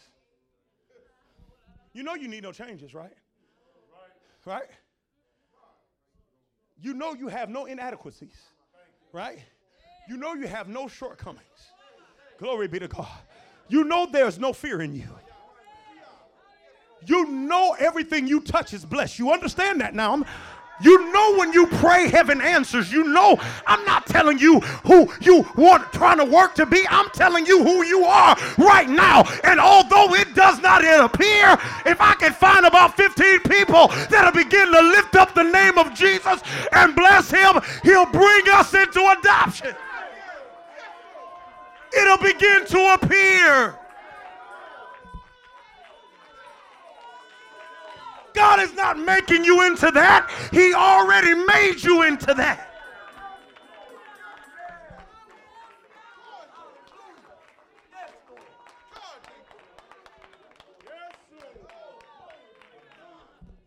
[1.95, 3.17] You know you need no changes, right?
[4.45, 4.69] Right?
[6.79, 8.37] You know you have no inadequacies,
[9.13, 9.39] right?
[10.07, 11.73] You know you have no shortcomings.
[12.37, 13.09] Glory be to God.
[13.69, 15.09] You know there's no fear in you.
[17.07, 19.19] You know everything you touch is blessed.
[19.19, 20.25] You understand that now.
[20.81, 22.93] You know when you pray, heaven answers.
[22.93, 26.87] You know, I'm not telling you who you want trying to work to be.
[26.89, 29.25] I'm telling you who you are right now.
[29.45, 34.73] And although it does not appear, if I can find about 15 people that'll begin
[34.73, 36.41] to lift up the name of Jesus
[36.73, 39.75] and bless him, he'll bring us into adoption.
[41.97, 43.80] It'll begin to appear.
[48.35, 50.31] God is not making you into that.
[50.53, 52.67] He already made you into that.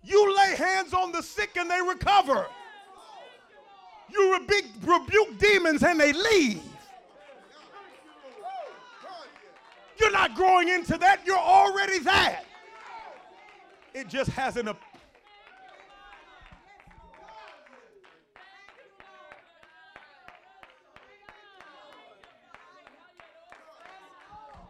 [0.04, 2.45] You lay hands on the sick and they recover.
[4.12, 6.62] You rebuke, rebuke demons and they leave.
[9.97, 12.45] You're not growing into that, you're already that.
[13.93, 14.69] It just hasn't.
[14.69, 14.75] A-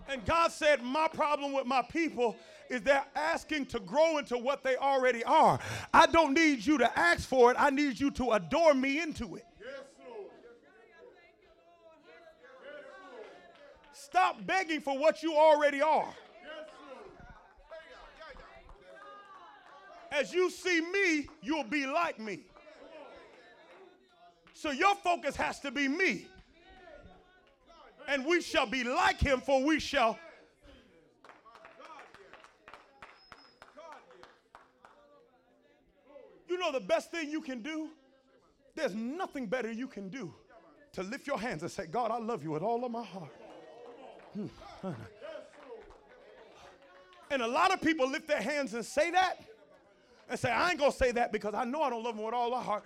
[0.10, 2.36] and God said, My problem with my people
[2.70, 5.60] is they're asking to grow into what they already are.
[5.94, 9.36] I don't need you to ask for it, I need you to adore me into
[9.36, 9.46] it.
[13.94, 16.14] Stop begging for what you already are.
[20.14, 22.42] As you see me, you'll be like me.
[24.54, 26.28] So your focus has to be me.
[28.08, 30.18] And we shall be like him, for we shall.
[36.48, 37.90] You know the best thing you can do?
[38.76, 40.34] There's nothing better you can do
[40.94, 43.32] to lift your hands and say, God, I love you with all of my heart.
[44.34, 44.48] Hmm.
[47.32, 49.40] And a lot of people lift their hands and say that
[50.30, 52.24] and say, I ain't going to say that because I know I don't love him
[52.24, 52.84] with all my heart.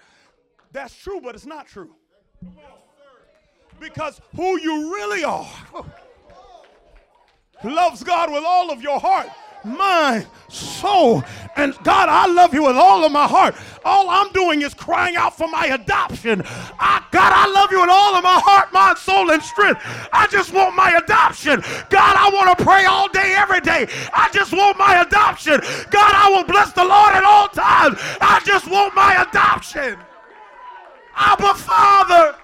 [0.72, 1.96] That's true, but it's not true.
[3.80, 5.50] Because who you really are
[7.64, 9.30] loves God with all of your heart,
[9.68, 11.24] mind, soul.
[11.56, 13.56] And God, I love you with all of my heart.
[13.84, 16.44] All I'm doing is crying out for my adoption.
[16.80, 19.82] I God, I love you with all of my heart, mind, soul, and strength.
[20.14, 21.62] I just want my adoption.
[21.90, 23.88] God, I want to pray all day, every day.
[24.14, 25.60] I just want my adoption.
[25.90, 27.98] God, I will bless the Lord at all times.
[28.22, 29.98] I just want my adoption.
[31.16, 32.36] Abba, Father.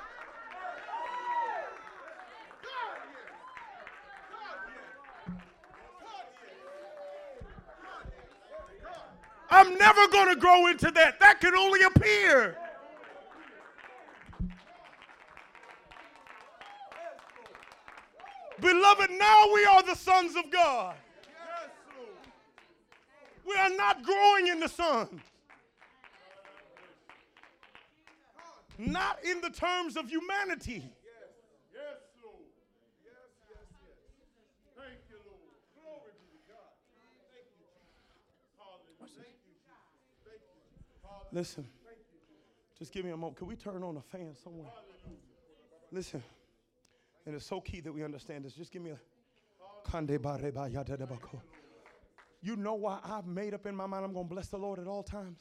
[9.53, 11.19] I'm never going to grow into that.
[11.19, 12.57] That can only appear.
[18.59, 20.95] Beloved, now we are the sons of God.
[23.45, 25.21] We are not growing in the Son.
[28.79, 30.89] Not in the terms of humanity.
[41.31, 41.67] Listen,
[42.77, 43.37] just give me a moment.
[43.37, 44.69] Can we turn on a fan somewhere?
[45.91, 46.23] Listen,
[47.25, 48.53] and it's so key that we understand this.
[48.53, 48.99] Just give me a.
[52.41, 54.79] You know why I've made up in my mind I'm going to bless the Lord
[54.79, 55.39] at all times?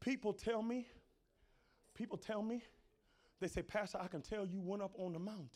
[0.00, 0.86] People tell me,
[1.94, 2.62] people tell me,
[3.40, 5.48] they say, Pastor, I can tell you went up on the mountain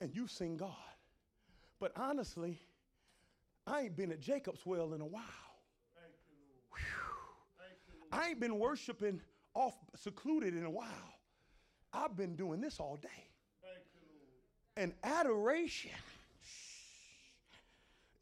[0.00, 0.70] and you've seen God.
[1.78, 2.60] But honestly,
[3.66, 5.24] I ain't been at Jacob's well in a while.
[8.12, 9.20] I ain't been worshiping
[9.54, 10.88] off secluded in a while.
[11.92, 13.08] I've been doing this all day.
[14.76, 15.90] And adoration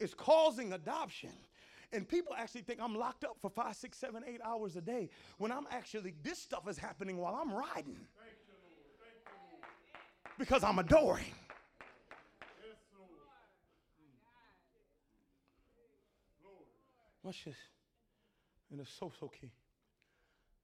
[0.01, 1.30] is causing adoption.
[1.93, 5.09] And people actually think I'm locked up for five, six, seven, eight hours a day
[5.39, 8.01] when I'm actually, this stuff is happening while I'm riding.
[10.39, 11.24] Because I'm adoring.
[17.22, 17.57] Watch this.
[18.70, 19.51] And it's so, so key.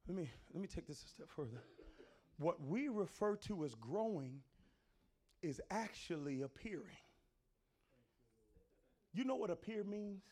[0.07, 1.62] Let me, let me take this a step further.
[2.38, 4.40] What we refer to as growing
[5.42, 6.98] is actually appearing.
[9.12, 10.22] You know what appear means?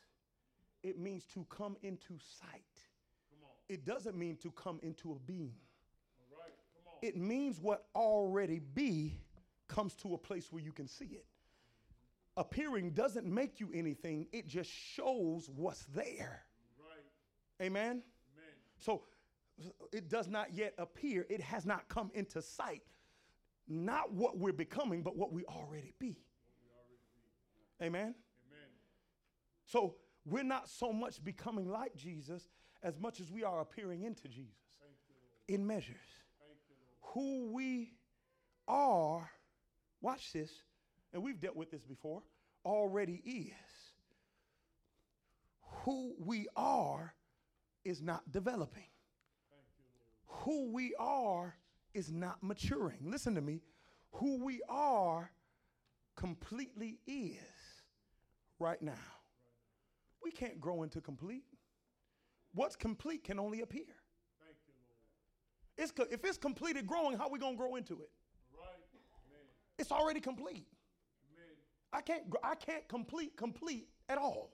[0.83, 2.63] It means to come into sight.
[3.69, 5.55] It doesn't mean to come into a being.
[7.01, 9.19] It means what already be
[9.67, 11.27] comes to a place where you can see it.
[12.37, 16.45] Appearing doesn't make you anything, it just shows what's there.
[16.79, 17.67] Right.
[17.67, 17.91] Amen?
[17.91, 18.03] Amen?
[18.79, 19.03] So
[19.93, 22.83] it does not yet appear, it has not come into sight.
[23.69, 26.19] Not what we're becoming, but what we already be.
[27.81, 28.01] Amen?
[28.03, 28.69] Amen.
[29.65, 32.49] So we're not so much becoming like Jesus
[32.83, 34.55] as much as we are appearing into Jesus
[35.49, 35.97] in measures.
[37.15, 37.93] Who we
[38.69, 39.31] are,
[40.01, 40.51] watch this,
[41.13, 42.23] and we've dealt with this before,
[42.65, 43.53] already is.
[45.85, 47.15] Who we are
[47.85, 48.85] is not developing
[50.43, 51.55] who we are
[51.95, 52.99] is not maturing.
[53.05, 53.61] Listen to me.
[54.13, 55.31] Who we are
[56.17, 57.37] completely is
[58.59, 58.93] right now.
[60.23, 61.45] We can't grow into complete.
[62.55, 63.83] What's complete can only appear.
[63.83, 68.11] You, it's co- if it's completed growing, how are we going to grow into it?
[68.53, 68.69] Right.
[69.79, 70.67] It's already complete.
[71.33, 71.57] Amen.
[71.93, 74.53] I can't, gr- I can't complete complete at all.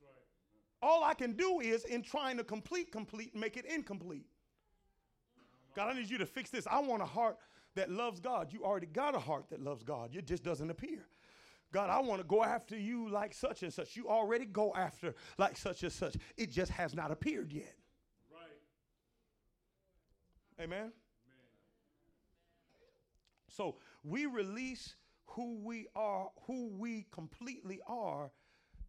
[0.00, 0.88] Right.
[0.88, 4.26] All I can do is, in trying to complete complete, make it incomplete.
[5.74, 6.66] God, I need you to fix this.
[6.70, 7.38] I want a heart
[7.74, 8.52] that loves God.
[8.52, 10.14] You already got a heart that loves God.
[10.14, 11.06] It just doesn't appear.
[11.72, 13.96] God, I want to go after you like such and such.
[13.96, 16.16] You already go after like such and such.
[16.36, 17.74] It just has not appeared yet.
[18.32, 18.60] Right.
[20.64, 20.78] Amen?
[20.78, 20.92] Amen.
[23.48, 24.94] So we release
[25.26, 28.30] who we are, who we completely are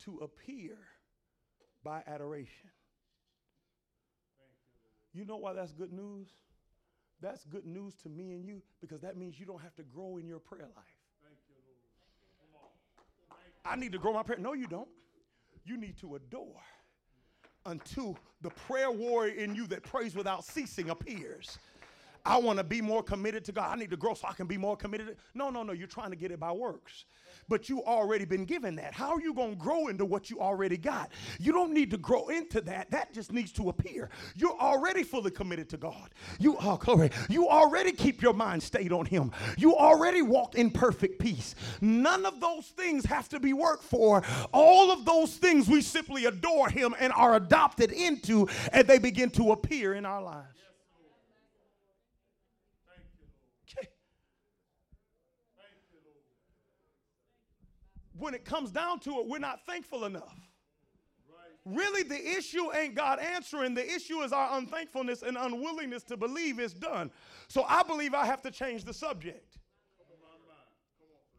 [0.04, 0.78] to appear
[1.84, 2.70] by adoration.
[5.14, 6.28] You, you know why that's good news?
[7.22, 10.18] That's good news to me and you because that means you don't have to grow
[10.18, 10.86] in your prayer life.
[13.66, 14.38] I need to grow my prayer.
[14.40, 14.88] No, you don't.
[15.66, 16.62] You need to adore
[17.66, 21.58] until the prayer warrior in you that prays without ceasing appears.
[22.26, 23.72] I want to be more committed to God.
[23.72, 25.18] I need to grow so I can be more committed.
[25.34, 25.74] No, no, no.
[25.74, 27.06] You're trying to get it by works
[27.48, 28.94] but you already been given that.
[28.94, 31.12] How are you going to grow into what you already got?
[31.40, 32.92] You don't need to grow into that.
[32.92, 34.10] That just needs to appear.
[34.36, 36.10] You're already fully committed to God.
[36.40, 37.12] You are oh, glory.
[37.30, 39.32] You already keep your mind stayed on Him.
[39.58, 41.56] You already walk in perfect peace.
[41.82, 44.24] None of those things have to be worked for.
[44.52, 49.30] All of those things we simply adore Him and are adopted into, and they begin
[49.32, 50.65] to appear in our lives.
[58.18, 60.40] When it comes down to it, we're not thankful enough.
[61.66, 63.74] Really, the issue ain't God answering.
[63.74, 67.10] The issue is our unthankfulness and unwillingness to believe it's done.
[67.48, 69.58] So I believe I have to change the subject.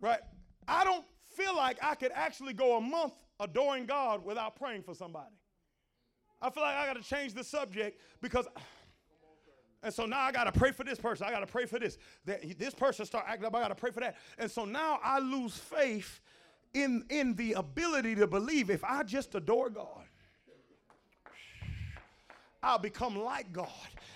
[0.01, 0.19] Right?
[0.67, 1.05] I don't
[1.37, 5.35] feel like I could actually go a month adoring God without praying for somebody.
[6.43, 8.49] I feel like I got to change the subject because.
[9.83, 11.27] And so now I got to pray for this person.
[11.27, 11.99] I got to pray for this.
[12.25, 13.55] That this person start acting up.
[13.55, 14.17] I got to pray for that.
[14.39, 16.21] And so now I lose faith
[16.77, 20.05] in, in the ability to believe if I just adore God.
[22.63, 23.69] I'll become like God.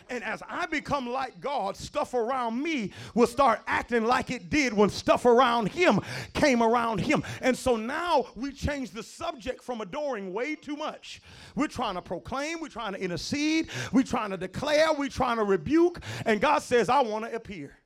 [0.08, 4.72] And as I become like God, stuff around me will start acting like it did
[4.72, 6.00] when stuff around him
[6.34, 7.22] came around him.
[7.40, 11.22] And so now we change the subject from adoring way too much.
[11.54, 15.44] We're trying to proclaim, we're trying to intercede, we're trying to declare, we're trying to
[15.44, 16.00] rebuke.
[16.26, 17.79] And God says, I want to appear.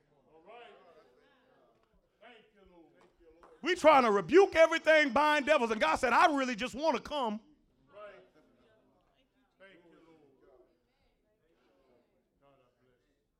[3.64, 5.70] We're trying to rebuke everything, bind devils.
[5.70, 7.40] And God said, I really just want to come.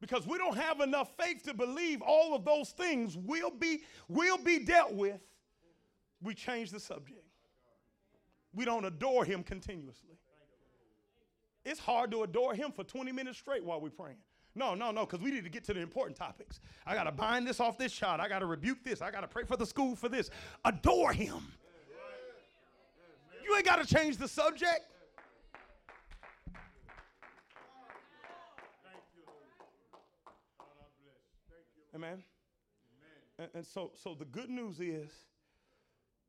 [0.00, 4.38] Because we don't have enough faith to believe all of those things will be will
[4.38, 5.20] be dealt with.
[6.22, 7.24] We change the subject.
[8.54, 10.16] We don't adore him continuously.
[11.66, 14.18] It's hard to adore him for 20 minutes straight while we're praying
[14.54, 17.12] no no no because we need to get to the important topics i got to
[17.12, 19.56] bind this off this child i got to rebuke this i got to pray for
[19.56, 20.30] the school for this
[20.64, 21.52] adore him
[23.44, 24.86] you ain't got to change the subject
[31.94, 32.22] Amen.
[33.38, 35.10] And, and, so, so the good news is,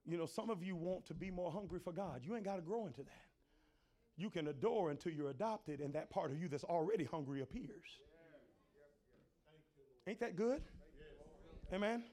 [0.05, 2.21] you know, some of you want to be more hungry for God.
[2.23, 3.25] You ain't got to grow into that.
[4.17, 7.99] You can adore until you're adopted, and that part of you that's already hungry appears.
[10.07, 10.61] Ain't that good?
[11.73, 12.03] Amen.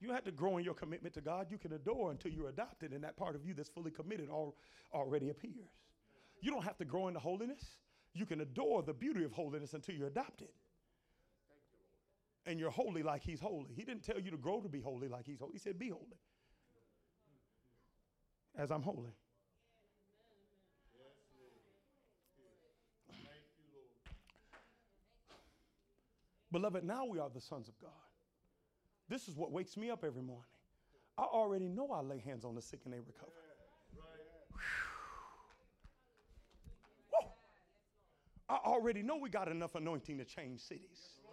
[0.00, 1.46] You have to grow in your commitment to God.
[1.50, 4.54] You can adore until you're adopted, and that part of you that's fully committed al-
[4.92, 5.70] already appears.
[6.42, 7.64] You don't have to grow into holiness.
[8.12, 10.48] You can adore the beauty of holiness until you're adopted
[12.46, 13.72] and you're holy like he's holy.
[13.74, 15.52] He didn't tell you to grow to be holy like he's holy.
[15.52, 16.18] He said, be holy
[18.56, 19.10] as I'm holy.
[26.54, 27.90] Beloved, now we are the sons of God.
[29.08, 30.44] This is what wakes me up every morning.
[31.18, 33.32] I already know I lay hands on the sick and they recover.
[38.48, 41.23] I already know we got enough anointing to change cities.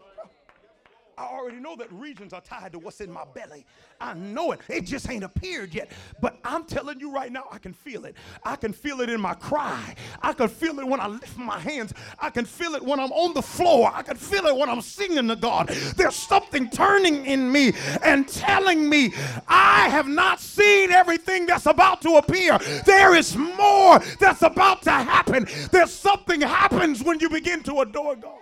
[1.22, 3.64] I already know that regions are tied to what's in my belly.
[4.00, 4.62] I know it.
[4.68, 5.92] It just ain't appeared yet.
[6.20, 8.16] But I'm telling you right now, I can feel it.
[8.44, 9.94] I can feel it in my cry.
[10.24, 11.94] I can feel it when I lift my hands.
[12.20, 13.92] I can feel it when I'm on the floor.
[13.94, 15.68] I can feel it when I'm singing to God.
[15.68, 19.14] There's something turning in me and telling me
[19.48, 22.58] I have not seen everything that's about to appear.
[22.86, 25.48] There is more that's about to happen.
[25.72, 28.41] There's something happens when you begin to adore God.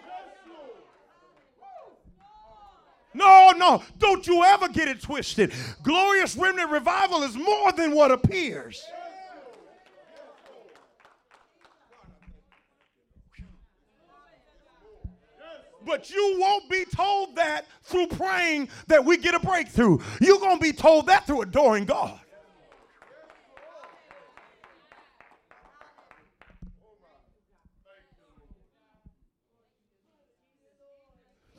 [3.13, 5.51] No, no, don't you ever get it twisted.
[5.83, 8.83] Glorious remnant revival is more than what appears.
[15.85, 19.97] But you won't be told that through praying that we get a breakthrough.
[20.21, 22.19] You're going to be told that through adoring God.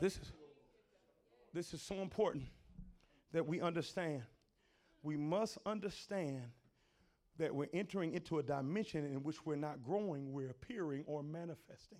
[0.01, 0.33] This is
[1.53, 2.45] this is so important
[3.33, 4.23] that we understand.
[5.03, 6.43] We must understand
[7.39, 11.99] that we're entering into a dimension in which we're not growing, we're appearing or manifesting.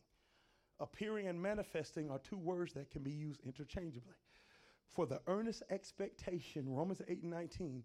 [0.79, 4.15] Appearing and manifesting are two words that can be used interchangeably.
[4.89, 7.83] For the earnest expectation, Romans 8 and 19,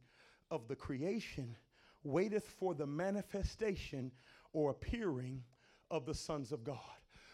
[0.52, 1.56] of the creation
[2.04, 4.12] waiteth for the manifestation
[4.54, 5.44] or appearing
[5.92, 6.78] of the sons of God.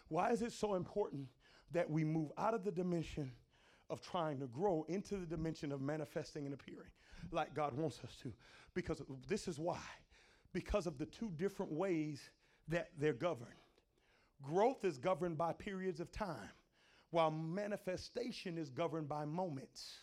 [0.08, 1.28] Why is it so important
[1.72, 3.32] that we move out of the dimension
[3.92, 6.90] of trying to grow into the dimension of manifesting and appearing
[7.32, 8.34] like God wants us to.
[8.74, 9.82] Because this is why.
[10.54, 12.30] Because of the two different ways
[12.70, 13.52] that they're governed.
[14.42, 16.50] Growth is governed by periods of time,
[17.12, 20.00] while manifestation is governed by moments.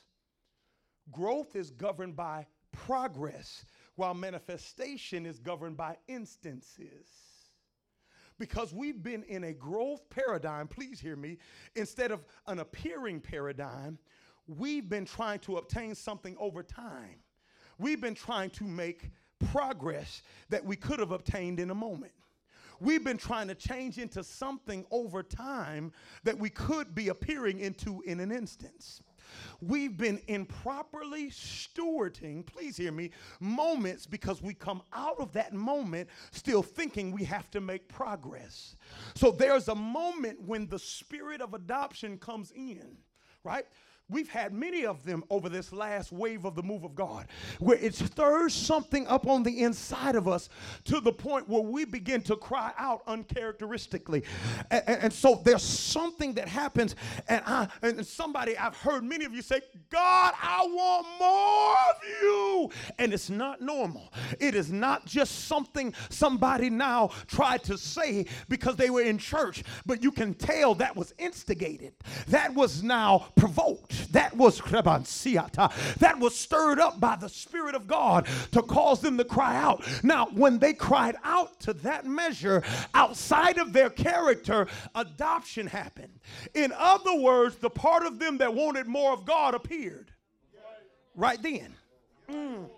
[1.10, 3.64] Growth is governed by progress,
[3.96, 7.27] while manifestation is governed by instances
[8.38, 11.38] because we've been in a growth paradigm, please hear me,
[11.74, 13.98] instead of an appearing paradigm,
[14.46, 17.20] we've been trying to obtain something over time.
[17.78, 19.10] We've been trying to make
[19.52, 22.12] progress that we could have obtained in a moment.
[22.80, 25.92] We've been trying to change into something over time
[26.24, 29.02] that we could be appearing into in an instance.
[29.60, 33.10] We've been improperly stewarding, please hear me,
[33.40, 38.76] moments because we come out of that moment still thinking we have to make progress.
[39.14, 42.98] So there's a moment when the spirit of adoption comes in,
[43.44, 43.66] right?
[44.10, 47.26] We've had many of them over this last wave of the move of God,
[47.58, 50.48] where it stirs something up on the inside of us
[50.84, 54.24] to the point where we begin to cry out uncharacteristically.
[54.70, 56.96] And, and so there's something that happens,
[57.28, 62.22] and I and somebody I've heard many of you say, God, I want more of
[62.22, 62.70] you.
[62.98, 64.10] And it's not normal.
[64.40, 69.64] It is not just something somebody now tried to say because they were in church,
[69.84, 71.92] but you can tell that was instigated.
[72.28, 74.60] That was now provoked that was
[75.98, 79.84] that was stirred up by the Spirit of God to cause them to cry out.
[80.02, 82.62] Now, when they cried out to that measure
[82.94, 86.20] outside of their character, adoption happened.
[86.54, 90.12] In other words, the part of them that wanted more of God appeared
[91.14, 91.74] right then.
[92.30, 92.68] Mm.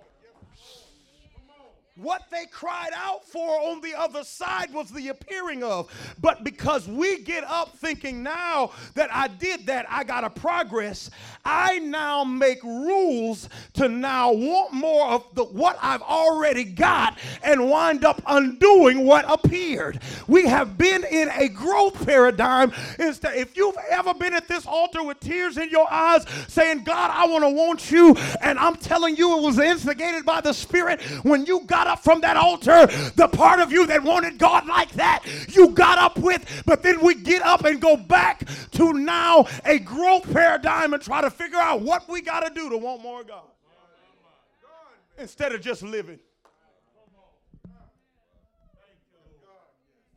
[2.02, 5.90] What they cried out for on the other side was the appearing of.
[6.18, 11.10] But because we get up thinking now that I did that, I got to progress,
[11.44, 17.68] I now make rules to now want more of the what I've already got and
[17.68, 20.00] wind up undoing what appeared.
[20.26, 22.72] We have been in a growth paradigm.
[22.98, 27.10] Instead, if you've ever been at this altar with tears in your eyes saying, God,
[27.12, 31.02] I want to want you, and I'm telling you it was instigated by the Spirit,
[31.24, 32.86] when you got up from that altar,
[33.16, 36.62] the part of you that wanted God like that, you got up with.
[36.64, 41.20] But then we get up and go back to now a growth paradigm and try
[41.20, 43.42] to figure out what we got to do to want more God
[45.18, 46.18] instead of just living.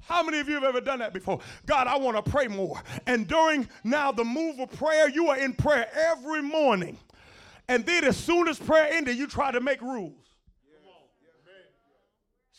[0.05, 1.39] How many of you have ever done that before?
[1.65, 2.81] God, I want to pray more.
[3.07, 6.97] And during now the move of prayer, you are in prayer every morning.
[7.69, 10.23] And then as soon as prayer ended, you try to make rules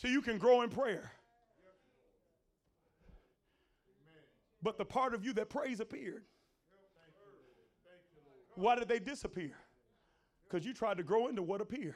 [0.05, 1.11] so you can grow in prayer.
[4.61, 6.23] But the part of you that prays appeared.
[8.53, 9.53] Why did they disappear?
[10.43, 11.95] Because you tried to grow into what appeared.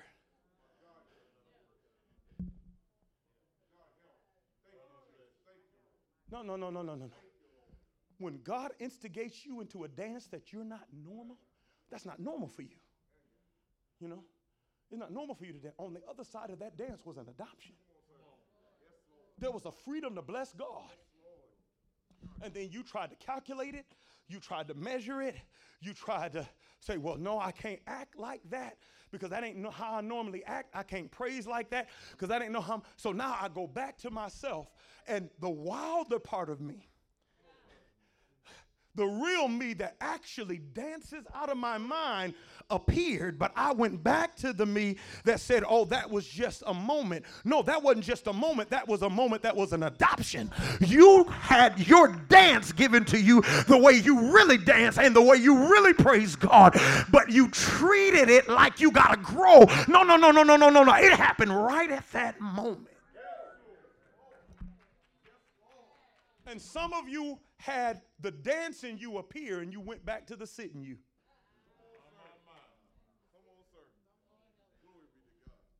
[6.32, 7.12] No, no, no, no, no, no, no.
[8.18, 11.38] When God instigates you into a dance that you're not normal,
[11.92, 12.78] that's not normal for you.
[14.00, 14.24] You know?
[14.92, 15.76] It's not normal for you to dance.
[15.78, 17.76] On the other side of that dance was an adoption.
[19.40, 20.92] There was a freedom to bless God.
[22.42, 23.86] And then you tried to calculate it,
[24.28, 25.36] you tried to measure it,
[25.82, 26.48] you tried to
[26.80, 28.78] say, well, no, I can't act like that
[29.12, 30.70] because that ain't how I normally act.
[30.74, 32.76] I can't praise like that because that ain't know how.
[32.76, 32.82] I'm.
[32.98, 34.68] So now I go back to myself,
[35.08, 36.89] and the wilder part of me
[38.96, 42.34] the real me that actually dances out of my mind
[42.70, 46.74] appeared, but I went back to the me that said, Oh, that was just a
[46.74, 47.26] moment.
[47.46, 48.70] No, that wasn't just a moment.
[48.70, 50.52] That was a moment that was an adoption.
[50.82, 55.38] You had your dance given to you the way you really dance and the way
[55.38, 56.78] you really praise God,
[57.12, 59.66] but you treated it like you got to grow.
[59.88, 60.94] No, no, no, no, no, no, no, no.
[60.96, 62.89] It happened right at that moment.
[66.50, 70.48] And some of you had the dancing you appear and you went back to the
[70.48, 70.98] sitting you.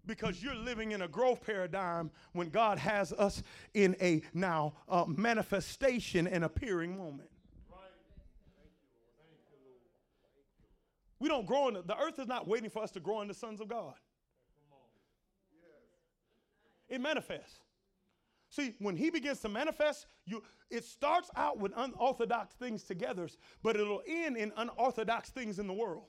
[0.06, 3.44] because you're living in a growth paradigm when God has us
[3.76, 7.30] in a now uh, manifestation and appearing moment.
[11.20, 13.36] We don't grow in the, the earth is not waiting for us to grow into
[13.36, 13.94] sons of God.
[16.88, 17.60] It manifests.
[18.50, 23.28] See, when he begins to manifest, you it starts out with unorthodox things together,
[23.64, 26.06] but it'll end in unorthodox things in the world.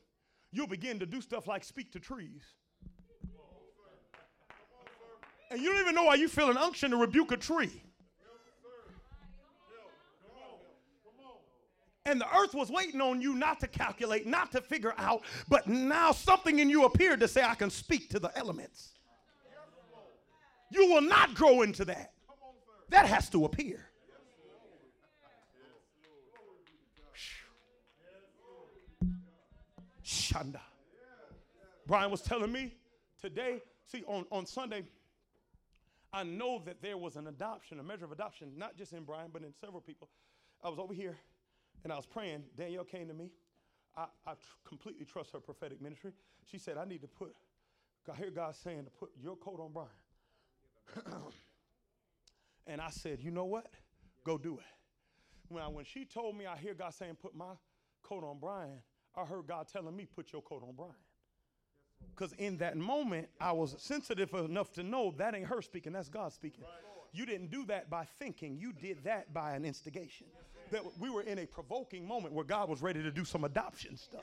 [0.52, 2.42] You'll begin to do stuff like speak to trees.
[5.50, 7.82] And you don't even know why you feel an unction to rebuke a tree.
[12.06, 15.68] And the earth was waiting on you not to calculate, not to figure out, but
[15.68, 18.94] now something in you appeared to say, I can speak to the elements.
[20.70, 22.12] You will not grow into that.
[22.90, 23.86] That has to appear.
[30.04, 30.60] Shanda.
[31.86, 32.74] Brian was telling me
[33.20, 34.84] today, see, on, on Sunday,
[36.12, 39.30] I know that there was an adoption, a measure of adoption, not just in Brian,
[39.32, 40.08] but in several people.
[40.62, 41.16] I was over here
[41.84, 42.44] and I was praying.
[42.56, 43.30] Danielle came to me.
[43.96, 46.12] I, I tr- completely trust her prophetic ministry.
[46.44, 47.34] She said, I need to put,
[48.12, 51.12] I hear God saying to put your coat on Brian.
[52.70, 53.66] And I said, you know what?
[54.24, 54.64] Go do it.
[55.48, 57.54] When, I, when she told me I hear God saying, put my
[58.04, 58.78] coat on Brian,
[59.16, 60.92] I heard God telling me, put your coat on Brian.
[62.14, 66.08] Because in that moment, I was sensitive enough to know that ain't her speaking, that's
[66.08, 66.62] God speaking.
[67.12, 70.28] You didn't do that by thinking, you did that by an instigation.
[70.70, 73.96] That we were in a provoking moment where God was ready to do some adoption
[73.96, 74.22] stuff.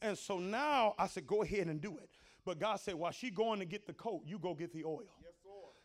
[0.00, 2.08] And so now I said, go ahead and do it.
[2.44, 5.02] But God said, while she going to get the coat, you go get the oil.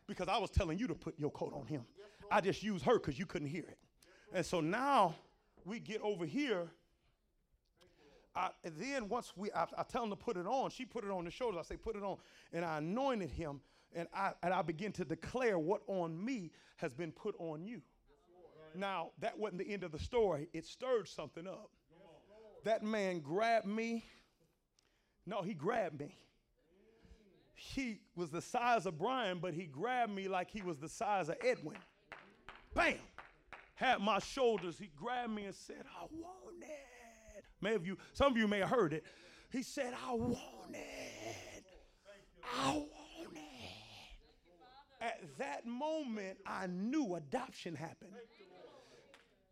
[0.08, 1.84] Because I was telling you to put your coat on him.
[2.32, 3.78] I just used her because you couldn't hear it.
[4.34, 5.16] And so now
[5.64, 6.68] we get over here.
[8.36, 11.06] I, and then once we, I, I tell him to put it on, she put
[11.06, 11.60] it on the shoulders.
[11.60, 12.18] I say, put it on.
[12.52, 13.62] And I anointed him.
[13.96, 17.82] And I, and I begin to declare what on me has been put on you.
[18.76, 20.50] Now, that wasn't the end of the story.
[20.52, 21.70] It stirred something up.
[22.66, 24.04] That man grabbed me.
[25.26, 26.18] No, he grabbed me.
[27.56, 31.30] He was the size of Brian, but he grabbed me like he was the size
[31.30, 31.78] of Edwin.
[32.74, 32.96] Bam!
[33.76, 34.78] Had my shoulders.
[34.78, 37.46] He grabbed me and said, I want it.
[37.62, 39.04] Many of you, some of you may have heard it.
[39.52, 40.38] He said, I want
[40.74, 41.64] it.
[42.62, 43.42] I want it.
[45.02, 48.12] At that moment, I knew adoption happened.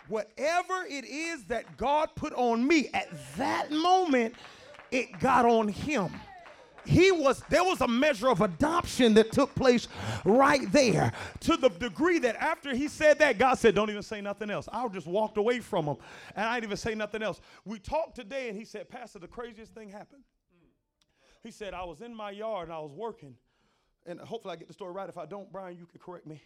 [0.09, 4.35] Whatever it is that God put on me at that moment,
[4.91, 6.11] it got on him
[6.85, 9.87] he was there was a measure of adoption that took place
[10.25, 11.11] right there.
[11.41, 14.67] To the degree that after he said that god said don't even say nothing else.
[14.71, 15.97] I just walked away from him
[16.35, 17.41] and i didn't even say nothing else.
[17.65, 20.23] We talked today and he said pastor the craziest thing happened.
[21.43, 23.35] He said i was in my yard and i was working
[24.05, 25.09] and hopefully i get the story right.
[25.09, 26.41] If i don't brian you can correct me.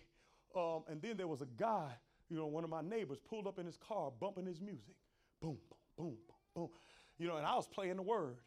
[0.55, 1.91] Um, and then there was a guy
[2.29, 4.95] you know one of my neighbors pulled up in his car bumping his music.
[5.41, 6.17] Boom boom boom
[6.55, 6.69] boom
[7.17, 8.37] you know and i was playing the word.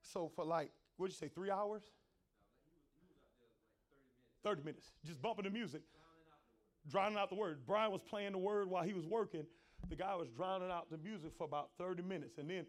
[0.00, 1.82] So for like what'd you say, three hours?
[4.44, 4.92] 30 minutes.
[5.04, 5.82] Just bumping the music.
[6.90, 7.60] Drowning out the word.
[7.66, 9.44] Brian was playing the word while he was working.
[9.88, 12.38] The guy was drowning out the music for about 30 minutes.
[12.38, 12.66] And then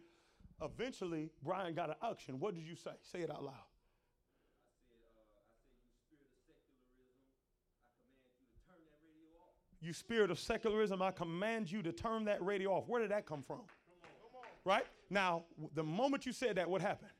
[0.62, 2.38] eventually, Brian got an unction.
[2.38, 2.92] What did you say?
[3.02, 3.54] Say it out loud.
[9.82, 12.84] You spirit of secularism, I command you to turn that radio off.
[12.86, 13.62] Where did that come from?
[14.64, 14.84] Right?
[15.08, 17.10] Now, the moment you said that, what happened?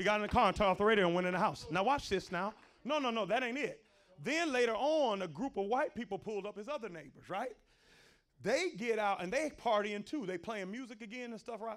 [0.00, 1.66] He got in the car and turned off the radio and went in the house.
[1.70, 2.54] Now watch this now.
[2.86, 3.82] No, no, no, that ain't it.
[4.24, 7.50] Then later on, a group of white people pulled up his other neighbors, right?
[8.42, 10.24] They get out and they partying too.
[10.24, 11.76] They playing music again and stuff, right?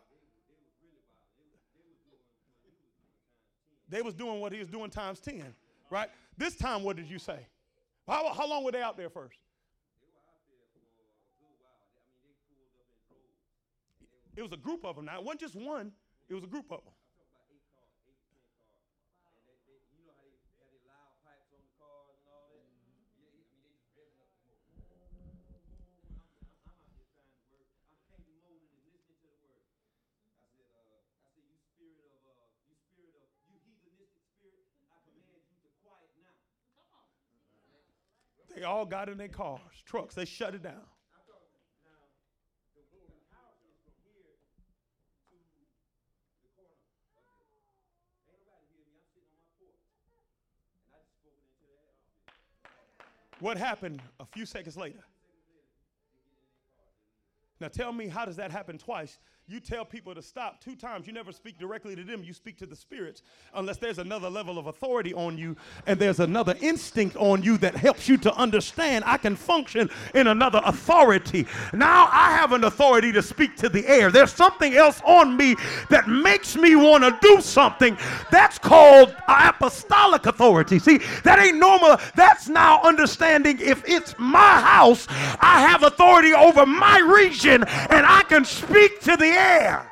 [3.89, 5.43] They was doing what he was doing times 10,
[5.89, 6.07] right?
[6.37, 7.45] This time, what did you say?
[8.07, 9.37] How, how long were they out there first?
[14.37, 15.17] It was a group of them now.
[15.17, 15.91] It wasn't just one,
[16.29, 16.93] it was a group of them.
[38.55, 40.13] They all got in their cars, trucks.
[40.13, 40.81] They shut it down.
[53.39, 55.03] What happened a few seconds later?
[57.59, 59.19] Now tell me, how does that happen twice?
[59.45, 61.05] You tell people to stop two times.
[61.05, 62.23] You never speak directly to them.
[62.23, 63.23] You speak to the spirits
[63.53, 67.75] unless there's another level of authority on you and there's another instinct on you that
[67.75, 71.45] helps you to understand I can function in another authority.
[71.73, 74.11] Now I have an authority to speak to the air.
[74.11, 75.57] There's something else on me
[75.89, 77.97] that makes me want to do something.
[78.31, 80.79] That's called apostolic authority.
[80.79, 81.97] See, that ain't normal.
[82.15, 85.05] That's now understanding if it's my house,
[85.41, 89.91] I have authority over my region and I can speak to the air.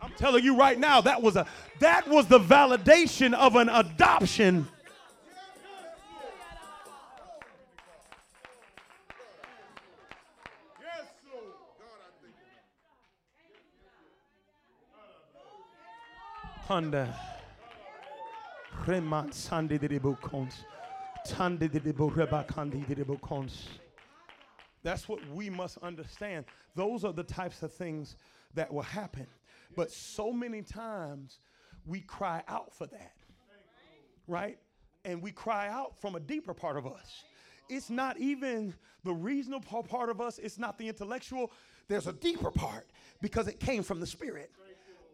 [0.00, 1.46] I'm telling you right now, that was a
[1.80, 4.68] that was the validation of an adoption.
[16.72, 17.14] Honda.
[18.86, 19.32] Reman.
[24.82, 26.44] That's what we must understand.
[26.74, 28.16] Those are the types of things
[28.54, 29.26] that will happen.
[29.76, 31.38] But so many times
[31.86, 33.14] we cry out for that,
[34.26, 34.58] right?
[35.04, 37.24] And we cry out from a deeper part of us.
[37.68, 38.74] It's not even
[39.04, 41.50] the reasonable part of us, it's not the intellectual.
[41.88, 42.86] There's a deeper part
[43.20, 44.50] because it came from the Spirit.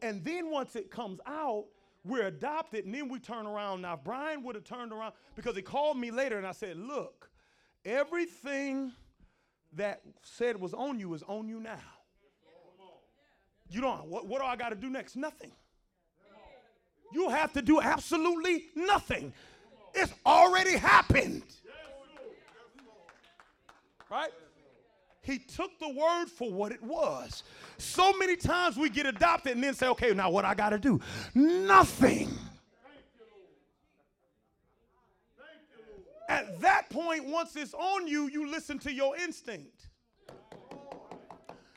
[0.02, 1.66] And then once it comes out,
[2.04, 3.82] we're adopted, and then we turn around.
[3.82, 7.30] Now, Brian would have turned around because he called me later and I said, Look,
[7.84, 8.92] everything
[9.76, 11.78] that said was on you is on you now.
[13.70, 15.16] You don't, what, what do I got to do next?
[15.16, 15.52] Nothing.
[17.12, 19.32] You have to do absolutely nothing.
[19.94, 21.42] It's already happened.
[24.10, 24.30] Right?
[25.22, 27.42] He took the word for what it was.
[27.76, 30.78] So many times we get adopted and then say, okay, now what I got to
[30.78, 31.00] do?
[31.34, 32.30] Nothing.
[36.48, 39.87] At that point, once it's on you, you listen to your instinct.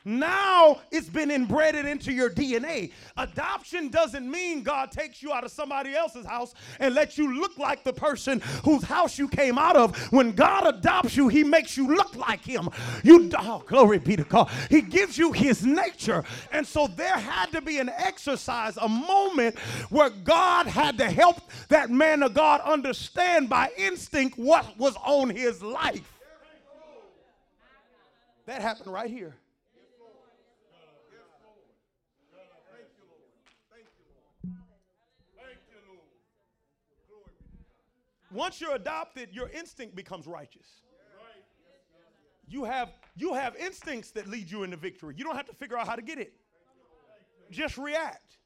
[0.04, 2.92] Now it's been embedded into your DNA.
[3.18, 7.58] Adoption doesn't mean God takes you out of somebody else's house and lets you look
[7.58, 9.96] like the person whose house you came out of.
[10.12, 12.70] When God adopts you, He makes you look like Him.
[13.04, 14.50] You, oh, glory be to God.
[14.70, 16.24] He gives you His nature.
[16.52, 19.58] And so there had to be an exercise, a moment
[19.90, 25.30] where God had to help that man of God understand by instinct what was on
[25.30, 26.20] his life.
[28.46, 29.36] That happened right here.
[38.34, 40.68] Once you're adopted, your instinct becomes righteous.
[42.48, 45.16] You have, you have instincts that lead you into victory.
[45.18, 46.34] You don't have to figure out how to get it.
[47.50, 48.38] Just react.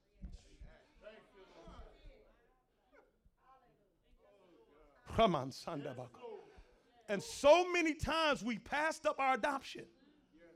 [7.07, 9.85] And so many times we passed up our adoption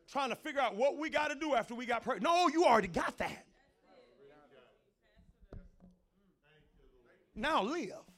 [0.07, 2.23] trying to figure out what we got to do after we got pregnant.
[2.23, 3.45] No, you already got that.
[7.35, 8.08] Now live.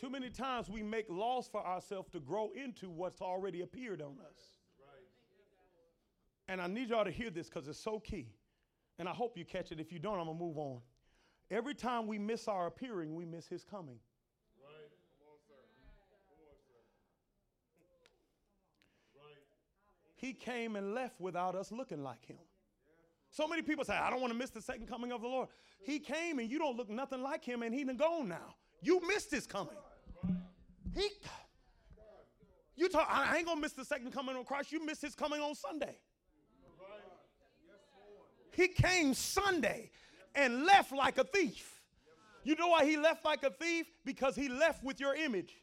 [0.00, 4.16] Too many times we make laws for ourselves to grow into what's already appeared on
[4.26, 4.38] us.
[6.48, 8.28] And I need y'all to hear this because it's so key.
[8.98, 9.78] And I hope you catch it.
[9.78, 10.80] If you don't, I'm going to move on.
[11.50, 13.98] Every time we miss our appearing, we miss his coming.
[20.16, 22.36] He came and left without us looking like him.
[23.30, 25.48] So many people say, I don't want to miss the second coming of the Lord.
[25.82, 28.54] He came and you don't look nothing like him, and he's gone now.
[28.82, 29.76] You missed his coming.
[30.94, 31.08] He,
[32.76, 34.72] you talk, I ain't gonna miss the second coming of Christ.
[34.72, 35.96] You miss his coming on Sunday.
[38.52, 39.90] He came Sunday
[40.34, 41.80] and left like a thief.
[42.42, 43.86] You know why he left like a thief?
[44.04, 45.54] Because he left with your image.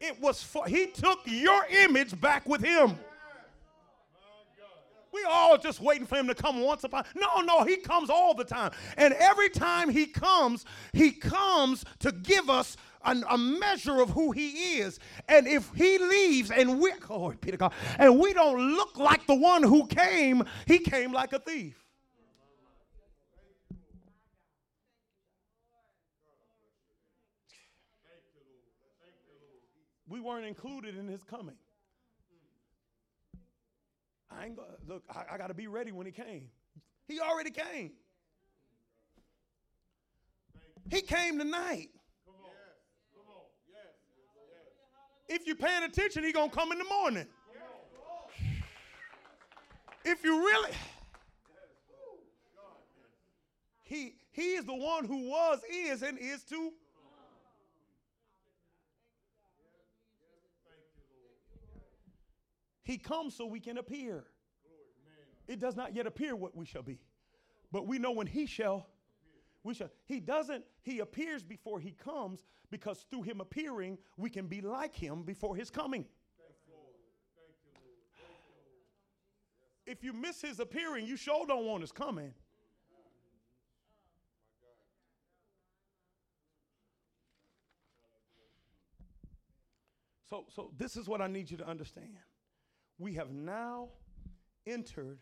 [0.00, 2.98] It was for, he took your image back with him.
[5.12, 7.04] We all just waiting for him to come once upon.
[7.14, 8.72] No, no, he comes all the time.
[8.96, 14.32] And every time he comes, he comes to give us an, a measure of who
[14.32, 14.98] he is.
[15.28, 19.34] And if he leaves and we oh Peter God, and we don't look like the
[19.34, 21.84] one who came, he came like a thief.
[30.06, 31.56] We weren't included in his coming.
[34.30, 36.48] I ain't gonna look, I, I got to be ready when he came.
[37.06, 37.92] He already came.
[40.90, 41.88] He came tonight.
[45.28, 47.26] If you're paying attention, he gonna come in the morning.
[50.04, 50.70] If you really
[53.82, 56.72] he he is the one who was, is, and is to
[62.88, 64.24] He comes so we can appear.
[65.46, 66.98] It does not yet appear what we shall be.
[67.70, 68.86] But we know when he shall
[69.62, 74.46] we shall he doesn't he appears before he comes because through him appearing we can
[74.46, 76.06] be like him before his coming.
[79.84, 82.32] If you miss his appearing, you sure don't want his coming.
[90.24, 92.16] So, so this is what I need you to understand
[92.98, 93.88] we have now
[94.66, 95.18] entered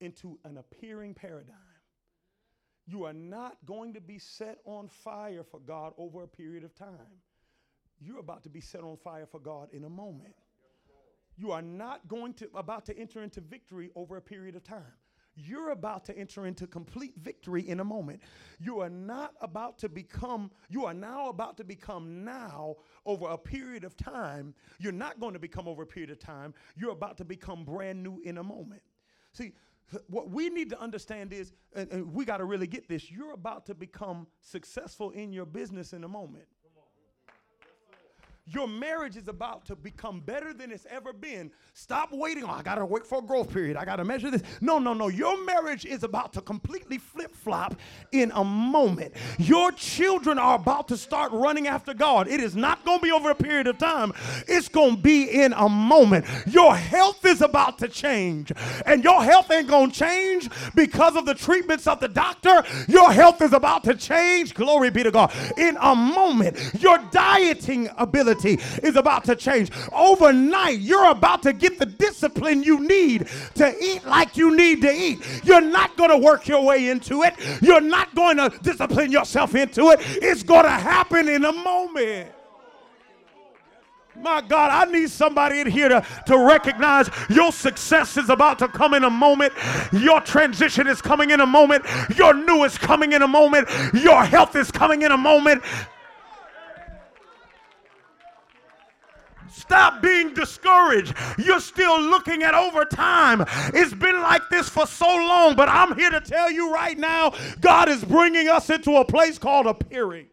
[0.00, 1.56] into an appearing paradigm.
[2.86, 6.74] You are not going to be set on fire for God over a period of
[6.74, 7.20] time.
[8.00, 10.34] You're about to be set on fire for God in a moment.
[11.36, 14.82] You are not going to about to enter into victory over a period of time.
[15.38, 18.20] You're about to enter into complete victory in a moment.
[18.58, 22.76] You are not about to become, you are now about to become now
[23.06, 24.54] over a period of time.
[24.78, 26.54] You're not going to become over a period of time.
[26.76, 28.82] You're about to become brand new in a moment.
[29.32, 29.52] See,
[30.08, 33.32] what we need to understand is, and, and we got to really get this, you're
[33.32, 36.44] about to become successful in your business in a moment.
[38.50, 41.50] Your marriage is about to become better than it's ever been.
[41.74, 42.44] Stop waiting.
[42.44, 43.76] Oh, I got to wait for a growth period.
[43.76, 44.42] I got to measure this.
[44.60, 45.08] No, no, no.
[45.08, 47.74] Your marriage is about to completely flip flop
[48.12, 49.14] in a moment.
[49.38, 52.28] Your children are about to start running after God.
[52.28, 54.12] It is not going to be over a period of time,
[54.46, 56.24] it's going to be in a moment.
[56.46, 58.52] Your health is about to change.
[58.86, 62.64] And your health ain't going to change because of the treatments of the doctor.
[62.88, 64.54] Your health is about to change.
[64.54, 65.32] Glory be to God.
[65.58, 69.70] In a moment, your dieting ability is about to change.
[69.92, 74.92] Overnight, you're about to get the discipline you need to eat like you need to
[74.92, 75.18] eat.
[75.44, 79.54] You're not going to work your way into it, you're not going to discipline yourself
[79.54, 80.00] into it.
[80.00, 82.32] It's going to happen in a moment.
[84.22, 88.68] My God, I need somebody in here to, to recognize your success is about to
[88.68, 89.52] come in a moment.
[89.92, 91.84] Your transition is coming in a moment.
[92.16, 93.68] Your new is coming in a moment.
[93.94, 95.62] Your health is coming in a moment.
[99.58, 101.14] Stop being discouraged.
[101.36, 103.44] You're still looking at overtime.
[103.74, 107.34] It's been like this for so long, but I'm here to tell you right now
[107.60, 110.26] God is bringing us into a place called appearing.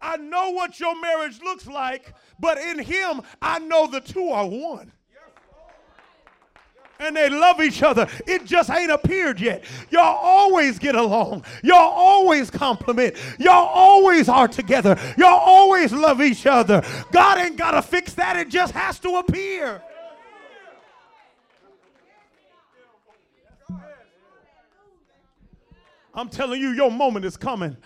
[0.00, 4.46] I know what your marriage looks like, but in Him, I know the two are
[4.46, 4.92] one
[7.00, 8.06] and they love each other.
[8.26, 9.64] It just ain't appeared yet.
[9.90, 11.44] Y'all always get along.
[11.62, 13.16] Y'all always compliment.
[13.38, 14.98] Y'all always are together.
[15.16, 16.82] Y'all always love each other.
[17.12, 18.36] God ain't got to fix that.
[18.36, 19.82] It just has to appear.
[26.16, 27.76] I'm telling you, your moment is coming.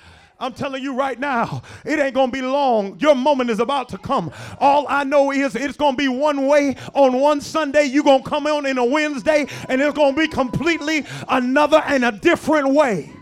[0.40, 2.96] I'm telling you right now, it ain't going to be long.
[3.00, 4.32] Your moment is about to come.
[4.60, 7.84] All I know is it's going to be one way on one Sunday.
[7.84, 11.82] You're going to come on in a Wednesday, and it's going to be completely another
[11.84, 13.17] and a different way.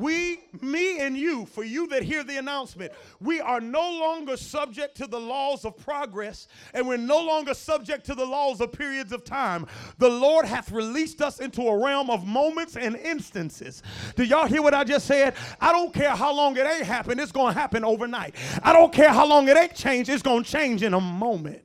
[0.00, 4.96] We, me and you, for you that hear the announcement, we are no longer subject
[4.96, 9.12] to the laws of progress and we're no longer subject to the laws of periods
[9.12, 9.66] of time.
[9.98, 13.82] The Lord hath released us into a realm of moments and instances.
[14.16, 15.34] Do y'all hear what I just said?
[15.60, 18.34] I don't care how long it ain't happened, it's going to happen overnight.
[18.62, 21.62] I don't care how long it ain't changed, it's going to change in a moment.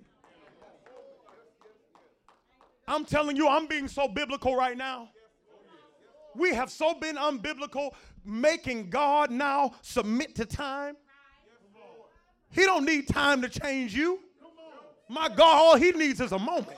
[2.88, 5.10] I'm telling you, I'm being so biblical right now.
[6.36, 7.92] We have so been unbiblical
[8.26, 10.96] making God now submit to time.
[12.52, 14.20] He don't need time to change you.
[15.10, 16.78] My God, all he needs is a moment.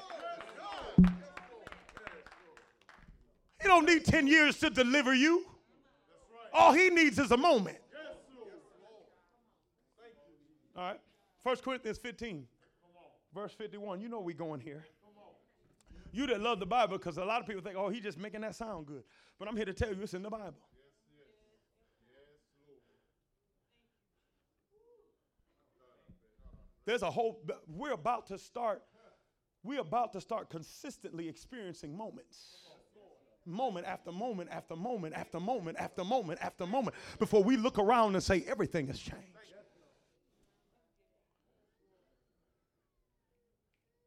[3.62, 5.46] He don't need 10 years to deliver you.
[6.54, 7.78] All he needs is a moment.
[10.76, 11.00] All right.
[11.44, 12.46] 1 Corinthians 15,
[13.34, 14.02] verse 51.
[14.02, 14.86] You know we going here.
[16.12, 18.42] You that love the Bible, because a lot of people think, oh, he's just making
[18.42, 19.04] that sound good.
[19.40, 20.56] But I'm here to tell you it's in the Bible.
[26.88, 28.82] There's a whole, we're about to start,
[29.62, 32.60] we're about to start consistently experiencing moments.
[33.46, 38.16] Moment after moment after moment after moment after moment after moment before we look around
[38.16, 39.36] and say everything has changed.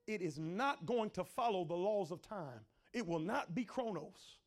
[0.06, 2.60] It is not going to follow the laws of time.
[2.94, 4.38] It will not be chronos.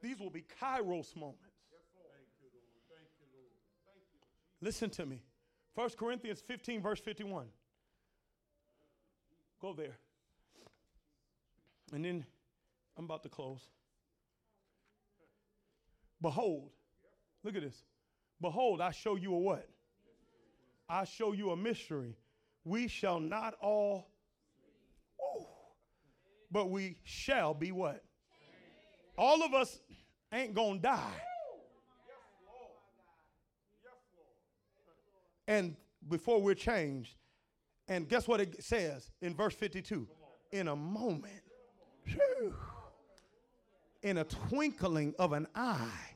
[0.00, 1.42] These will be kairos moments.
[4.60, 5.22] Listen to me.
[5.78, 7.46] 1 Corinthians 15, verse 51.
[9.62, 9.96] Go there.
[11.92, 12.26] And then
[12.96, 13.60] I'm about to close.
[16.20, 16.70] Behold,
[17.44, 17.84] look at this.
[18.40, 19.68] Behold, I show you a what?
[20.88, 22.16] I show you a mystery.
[22.64, 24.10] We shall not all,
[26.50, 28.02] but we shall be what?
[29.16, 29.78] All of us
[30.32, 31.22] ain't gonna die.
[35.48, 35.74] And
[36.08, 37.16] before we're changed.
[37.88, 40.06] And guess what it says in verse 52?
[40.52, 41.42] In a moment,
[42.04, 42.54] whew,
[44.02, 46.14] in a twinkling of an eye.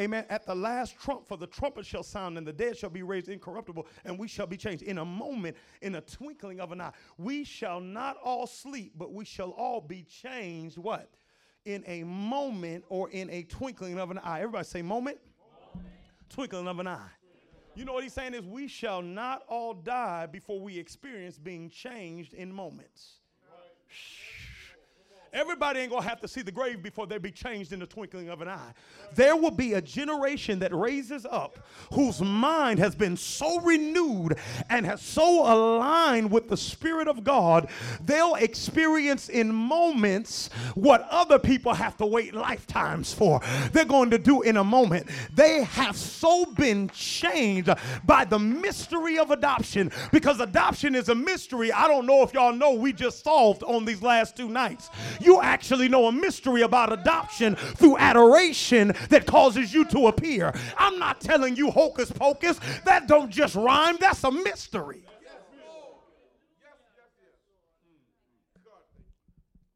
[0.00, 0.24] Amen.
[0.30, 3.28] At the last trump, for the trumpet shall sound, and the dead shall be raised
[3.28, 4.84] incorruptible, and we shall be changed.
[4.84, 6.92] In a moment, in a twinkling of an eye.
[7.18, 10.78] We shall not all sleep, but we shall all be changed.
[10.78, 11.10] What?
[11.64, 14.38] In a moment or in a twinkling of an eye.
[14.38, 15.18] Everybody say moment.
[15.74, 15.92] moment.
[16.30, 17.10] Twinkling of an eye.
[17.78, 21.70] You know what he's saying is we shall not all die before we experience being
[21.70, 23.18] changed in moments.
[25.32, 28.28] Everybody ain't gonna have to see the grave before they be changed in the twinkling
[28.28, 28.72] of an eye.
[29.14, 31.58] There will be a generation that raises up
[31.92, 34.38] whose mind has been so renewed
[34.70, 37.68] and has so aligned with the Spirit of God,
[38.04, 43.40] they'll experience in moments what other people have to wait lifetimes for.
[43.72, 45.08] They're going to do in a moment.
[45.34, 47.70] They have so been changed
[48.04, 51.72] by the mystery of adoption because adoption is a mystery.
[51.72, 55.40] I don't know if y'all know we just solved on these last two nights you
[55.40, 60.54] actually know a mystery about adoption through adoration that causes you to appear.
[60.76, 62.60] I'm not telling you hocus pocus.
[62.84, 63.96] That don't just rhyme.
[64.00, 65.02] That's a mystery.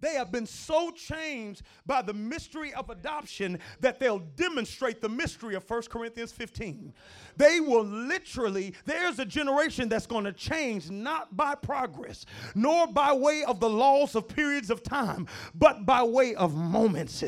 [0.02, 5.54] They have been so changed by the mystery of adoption that they'll demonstrate the mystery
[5.54, 6.92] of 1 Corinthians 15.
[7.36, 12.26] They will literally, there's a generation that's going to change not by progress,
[12.56, 17.20] nor by way of the laws of periods of time, but by way of moments,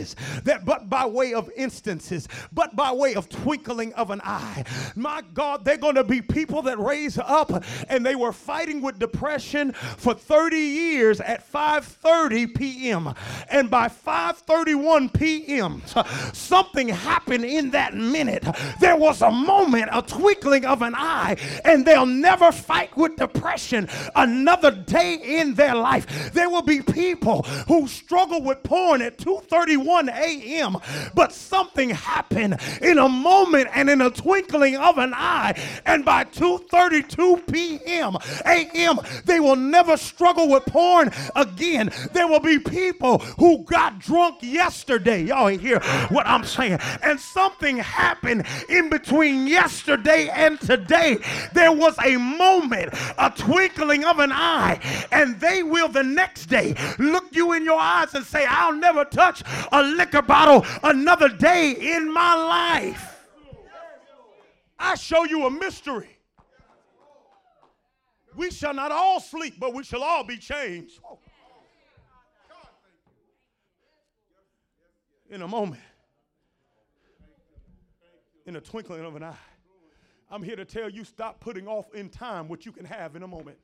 [0.43, 4.65] that but by way of instances, but by way of twinkling of an eye.
[4.97, 8.99] My God, they're going to be people that raise up and they were fighting with
[8.99, 12.64] depression for 30 years at 5:30 p.m.
[13.51, 15.83] And by 5:31 p.m.,
[16.33, 18.45] something happened in that minute.
[18.81, 23.89] There was a moment a twinkling of an eye, and they'll never fight with depression
[24.15, 26.33] another day in their life.
[26.33, 30.77] There will be people who struggle with porn at 2:31 a.m.,
[31.15, 35.55] but something happened in a moment and in a twinkling of an eye,
[35.87, 38.17] and by 2:32 p.m.
[38.47, 38.99] a.m.
[39.25, 41.91] they will never struggle with porn again.
[42.13, 45.25] There will be people who got drunk yesterday.
[45.25, 46.79] Y'all hear what I'm saying?
[47.03, 51.19] And something happened in between yesterday and today.
[51.53, 54.81] There was a moment, a twinkling of an eye,
[55.13, 59.05] and they will the next day look you in your eyes and say, I'll never
[59.05, 59.43] touch
[59.73, 63.11] a liquor bottle another day in my life.
[64.79, 66.11] I show you a mystery.
[68.37, 71.01] We shall not all sleep, but we shall all be changed.
[75.31, 75.81] In a moment,
[78.47, 79.37] in a twinkling of an eye.
[80.31, 83.23] I'm here to tell you stop putting off in time what you can have in
[83.23, 83.57] a moment.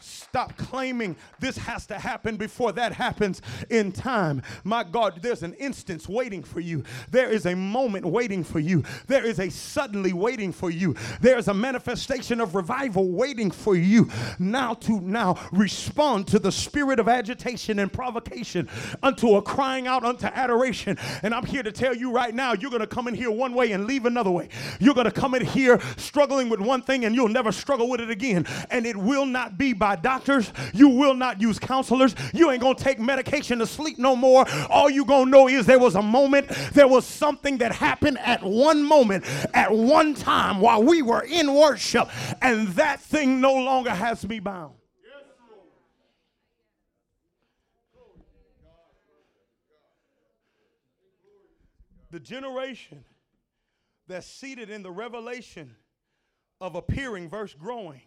[0.00, 3.40] Stop claiming this has to happen before that happens
[3.70, 4.42] in time.
[4.64, 6.84] My God, there's an instance waiting for you.
[7.10, 8.84] There is a moment waiting for you.
[9.06, 10.94] There is a suddenly waiting for you.
[11.20, 16.52] There is a manifestation of revival waiting for you now to now respond to the
[16.52, 18.68] spirit of agitation and provocation
[19.02, 20.98] unto a crying out unto adoration.
[21.22, 23.54] And I'm here to tell you right now, you're going to come in here one
[23.54, 24.48] way and leave another way.
[24.80, 28.00] You're going to come in here struggling with one thing and you'll never struggle with
[28.00, 28.46] it again.
[28.70, 30.52] And it will not be by by doctors.
[30.74, 32.16] You will not use counselors.
[32.34, 34.44] You ain't gonna take medication to sleep no more.
[34.68, 38.42] All you gonna know is there was a moment, there was something that happened at
[38.42, 39.24] one moment,
[39.54, 42.08] at one time while we were in worship,
[42.42, 44.74] and that thing no longer has me bound.
[52.10, 53.04] The generation
[54.08, 55.76] that's seated in the revelation
[56.60, 58.00] of appearing verse growing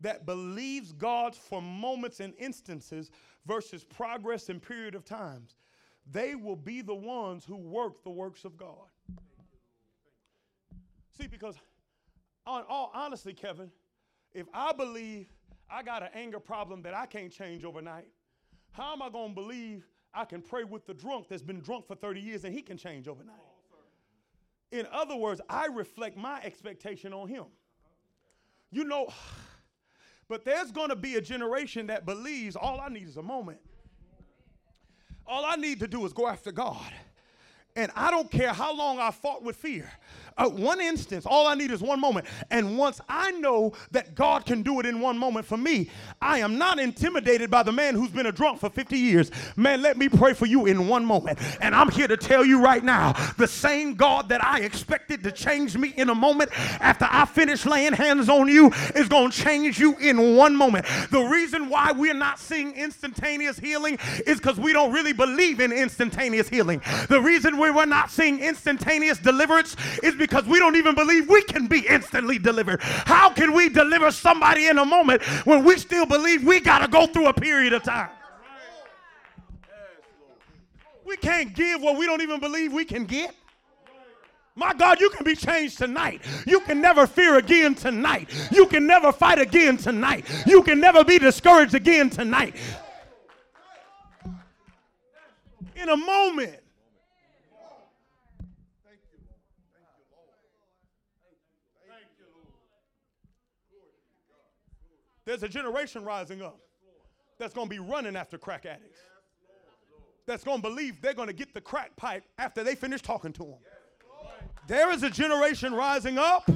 [0.00, 3.10] that believes God for moments and instances
[3.46, 5.56] versus progress and period of times,
[6.10, 8.88] they will be the ones who work the works of God.
[11.18, 11.56] See, because
[12.46, 13.70] on all honestly, Kevin,
[14.32, 15.28] if I believe
[15.70, 18.06] I got an anger problem that I can't change overnight,
[18.70, 21.86] how am I going to believe I can pray with the drunk that's been drunk
[21.86, 23.36] for 30 years and he can change overnight?
[24.70, 27.44] In other words, I reflect my expectation on him.
[28.70, 29.08] You know,
[30.28, 33.58] but there's going to be a generation that believes all I need is a moment.
[35.26, 36.92] All I need to do is go after God.
[37.76, 39.90] And I don't care how long I fought with fear
[40.38, 41.26] uh, one instance.
[41.26, 42.26] All I need is one moment.
[42.50, 45.90] And once I know that God can do it in one moment for me,
[46.22, 49.30] I am not intimidated by the man who's been a drunk for 50 years.
[49.56, 51.38] Man, let me pray for you in one moment.
[51.60, 55.32] And I'm here to tell you right now the same God that I expected to
[55.32, 56.50] change me in a moment
[56.80, 60.86] after I finish laying hands on you is going to change you in one moment.
[61.10, 65.72] The reason why we're not seeing instantaneous healing is because we don't really believe in
[65.72, 66.80] instantaneous healing.
[67.08, 71.28] The reason we were not seeing instantaneous deliverance is because because we don't even believe
[71.28, 72.80] we can be instantly delivered.
[72.82, 76.88] How can we deliver somebody in a moment when we still believe we got to
[76.88, 78.10] go through a period of time?
[81.04, 83.34] We can't give what we don't even believe we can get.
[84.54, 86.20] My God, you can be changed tonight.
[86.46, 88.28] You can never fear again tonight.
[88.50, 90.26] You can never fight again tonight.
[90.46, 92.54] You can never be discouraged again tonight.
[95.76, 96.58] In a moment.
[105.28, 106.58] There's a generation rising up
[107.38, 109.00] that's going to be running after crack addicts.
[110.24, 113.34] That's going to believe they're going to get the crack pipe after they finish talking
[113.34, 113.58] to them.
[114.68, 116.50] There is a generation rising up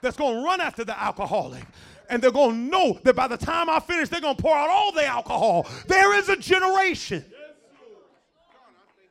[0.00, 1.64] that's going to run after the alcoholic.
[2.10, 4.54] And they're going to know that by the time I finish, they're going to pour
[4.54, 5.66] out all the alcohol.
[5.88, 7.24] There is a generation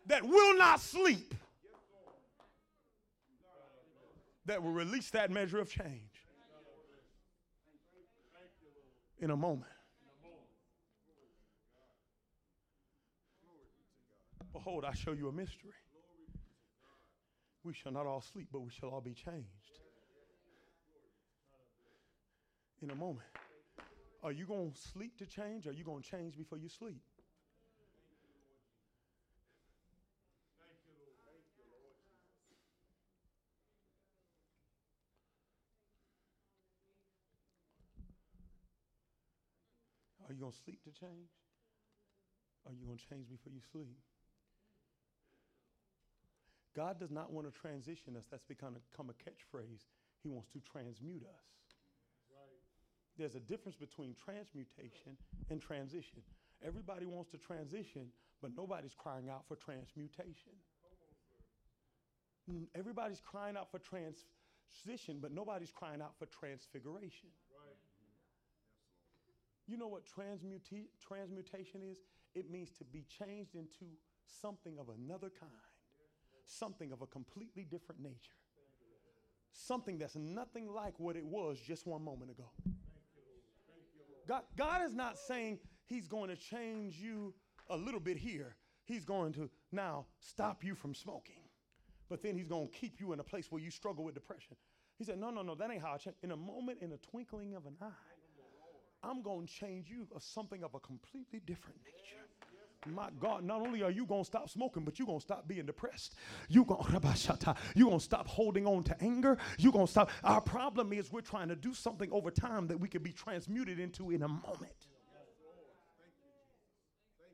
[0.07, 1.35] that will not sleep
[4.45, 6.10] that will release that measure of change
[9.21, 9.71] in a moment.
[14.51, 15.71] Behold, I show you a mystery.
[17.63, 19.47] We shall not all sleep, but we shall all be changed.
[22.81, 23.27] In a moment.
[24.23, 26.67] Are you going to sleep to change or are you going to change before you
[26.67, 27.01] sleep?
[40.31, 41.27] Are you going to sleep to change?
[42.63, 43.99] Are you going to change before you sleep?
[46.71, 48.23] God does not want to transition us.
[48.31, 49.91] That's become a, catchphrase.
[50.23, 51.51] He wants to transmute us.
[52.31, 52.63] Right.
[53.17, 56.23] There's a difference between transmutation and transition.
[56.65, 58.07] Everybody wants to transition,
[58.41, 60.55] but nobody's crying out for transmutation.
[62.73, 67.35] Everybody's crying out for transition, but nobody's crying out for transfiguration.
[69.67, 71.97] You know what transmuti- transmutation is?
[72.33, 73.85] It means to be changed into
[74.25, 75.51] something of another kind
[76.51, 78.37] something of a completely different nature.
[79.53, 82.49] Something that's nothing like what it was just one moment ago.
[84.27, 87.33] God, God is not saying He's going to change you
[87.69, 88.55] a little bit here.
[88.85, 91.41] He's going to now stop you from smoking.
[92.09, 94.55] But then He's going to keep you in a place where you struggle with depression.
[94.97, 96.15] He said, No, no, no, that ain't how I change.
[96.23, 97.87] In a moment, in a twinkling of an eye,
[99.03, 102.21] I'm going to change you of something of a completely different nature.
[102.87, 105.47] My God, not only are you going to stop smoking, but you're going to stop
[105.47, 106.15] being depressed.
[106.49, 106.65] You're
[107.99, 109.37] to stop holding on to anger.
[109.59, 110.09] You're going to stop.
[110.23, 113.79] Our problem is we're trying to do something over time that we can be transmuted
[113.79, 114.87] into in a moment.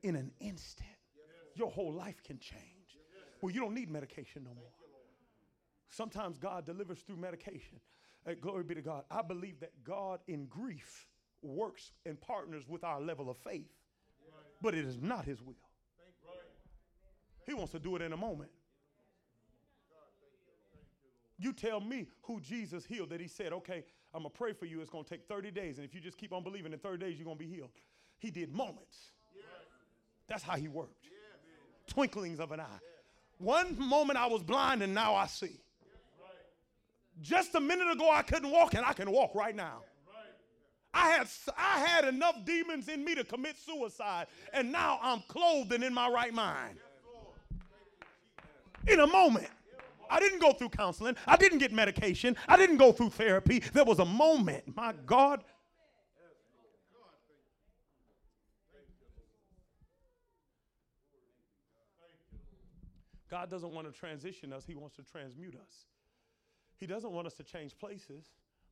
[0.02, 0.88] In an instant.
[1.54, 2.62] Your whole life can change.
[3.40, 4.70] Well, you don't need medication no more.
[5.88, 7.80] Sometimes God delivers through medication.
[8.26, 9.04] Hey, glory be to God.
[9.10, 11.06] I believe that God in grief
[11.42, 13.70] works and partners with our level of faith
[14.60, 15.54] but it is not his will.
[17.46, 18.50] He wants to do it in a moment.
[21.38, 24.66] You tell me who Jesus healed that he said, okay, I'm going to pray for
[24.66, 24.80] you.
[24.80, 25.78] It's going to take 30 days.
[25.78, 27.70] And if you just keep on believing in 30 days, you're going to be healed.
[28.18, 29.12] He did moments.
[30.26, 31.06] That's how he worked.
[31.86, 32.80] Twinklings of an eye.
[33.38, 35.60] One moment I was blind and now I see.
[37.22, 39.82] Just a minute ago I couldn't walk and I can walk right now.
[40.94, 45.72] I had, I had enough demons in me to commit suicide, and now I'm clothed
[45.72, 46.78] and in my right mind.
[48.86, 49.48] In a moment.
[50.10, 51.16] I didn't go through counseling.
[51.26, 52.36] I didn't get medication.
[52.48, 53.58] I didn't go through therapy.
[53.58, 54.74] There was a moment.
[54.74, 55.44] My God.
[63.30, 65.84] God doesn't want to transition us, He wants to transmute us.
[66.78, 68.24] He doesn't want us to change places.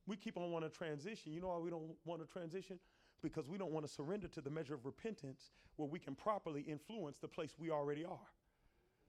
[0.07, 1.33] We keep on wanting to transition.
[1.33, 2.79] You know why we don't want to transition?
[3.21, 6.61] Because we don't want to surrender to the measure of repentance where we can properly
[6.61, 8.31] influence the place we already are.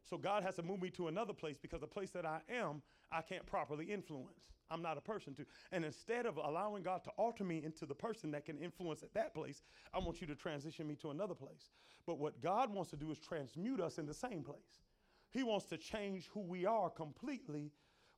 [0.09, 2.83] So God has to move me to another place because the place that I am,
[3.13, 4.49] I can't properly influence.
[4.71, 5.47] I'm not a person to.
[5.73, 9.15] And instead of allowing God to alter me into the person that can influence at
[9.15, 9.63] that place,
[9.95, 11.71] I want you to transition me to another place.
[12.07, 14.83] But what God wants to do is transmute us in the same place.
[15.31, 17.71] He wants to change who we are completely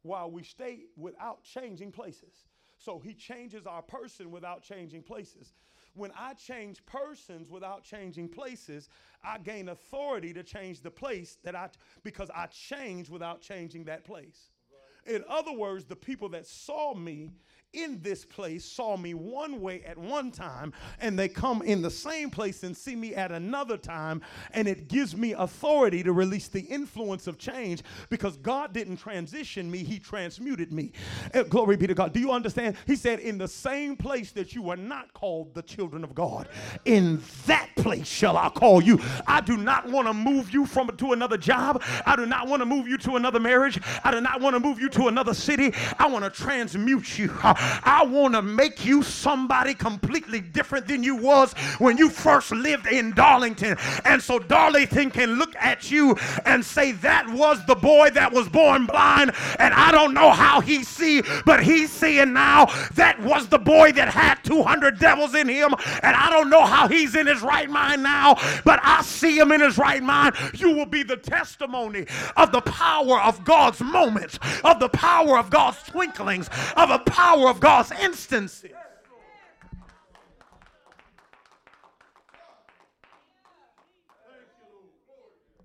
[0.02, 2.46] while we stay without changing places.
[2.82, 5.52] So he changes our person without changing places.
[5.94, 8.88] When I change persons without changing places,
[9.22, 11.68] I gain authority to change the place that I,
[12.02, 14.50] because I change without changing that place.
[15.06, 17.32] In other words, the people that saw me
[17.72, 21.90] in this place saw me one way at one time, and they come in the
[21.90, 24.22] same place and see me at another time,
[24.52, 29.70] and it gives me authority to release the influence of change because God didn't transition
[29.70, 30.92] me, He transmuted me.
[31.32, 32.12] Uh, glory be to God.
[32.12, 32.76] Do you understand?
[32.86, 36.48] He said, In the same place that you were not called the children of God,
[36.84, 38.98] in that place shall I call you.
[39.26, 41.82] I do not want to move you from to another job.
[42.04, 43.78] I do not want to move you to another marriage.
[44.02, 45.72] I do not want to move you to another city.
[45.98, 47.30] I want to transmute you.
[47.60, 52.86] I want to make you somebody completely different than you was when you first lived
[52.86, 53.76] in Darlington.
[54.04, 58.48] And so Darlington can look at you and say, that was the boy that was
[58.48, 59.32] born blind.
[59.58, 62.66] And I don't know how he see, but he's seeing now.
[62.94, 65.74] That was the boy that had 200 devils in him.
[66.02, 68.34] And I don't know how he's in his right mind now,
[68.64, 70.34] but I see him in his right mind.
[70.54, 72.06] You will be the testimony
[72.36, 77.48] of the power of God's moments, of the power of God's twinklings, of the power
[77.50, 78.70] of God's instances.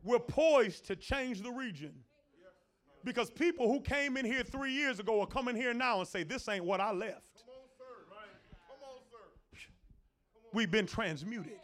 [0.03, 1.93] We're poised to change the region.
[3.03, 6.23] Because people who came in here three years ago are coming here now and say,
[6.23, 7.43] This ain't what I left.
[10.53, 11.59] We've been transmuted.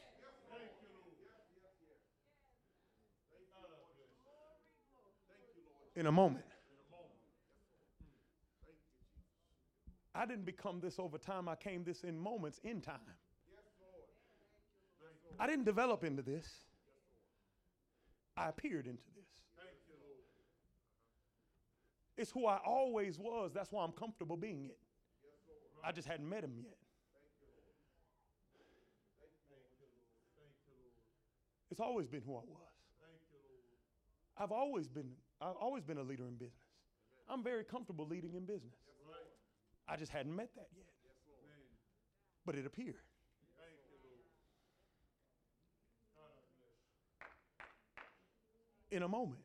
[5.96, 6.51] In a moment.
[10.14, 11.48] I didn't become this over time.
[11.48, 13.00] I came this in moments, in time.
[15.40, 16.46] I didn't develop into this.
[18.38, 19.26] I appeared into this.
[22.18, 23.52] It's who I always was.
[23.54, 24.78] That's why I'm comfortable being it.
[25.84, 26.78] I just hadn't met him yet.
[31.72, 32.72] It's always been who I was.
[34.38, 35.10] I've always been
[35.42, 36.68] I've always been a leader in business.
[37.30, 38.76] I'm very comfortable leading in business.
[39.92, 40.86] I just hadn't met that yet.
[42.46, 42.96] But it appeared.
[48.90, 49.42] In a moment.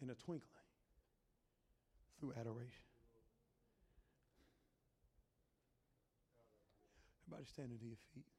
[0.00, 0.52] In a twinkling.
[2.20, 2.70] Through adoration.
[7.26, 8.35] Everybody standing to your feet.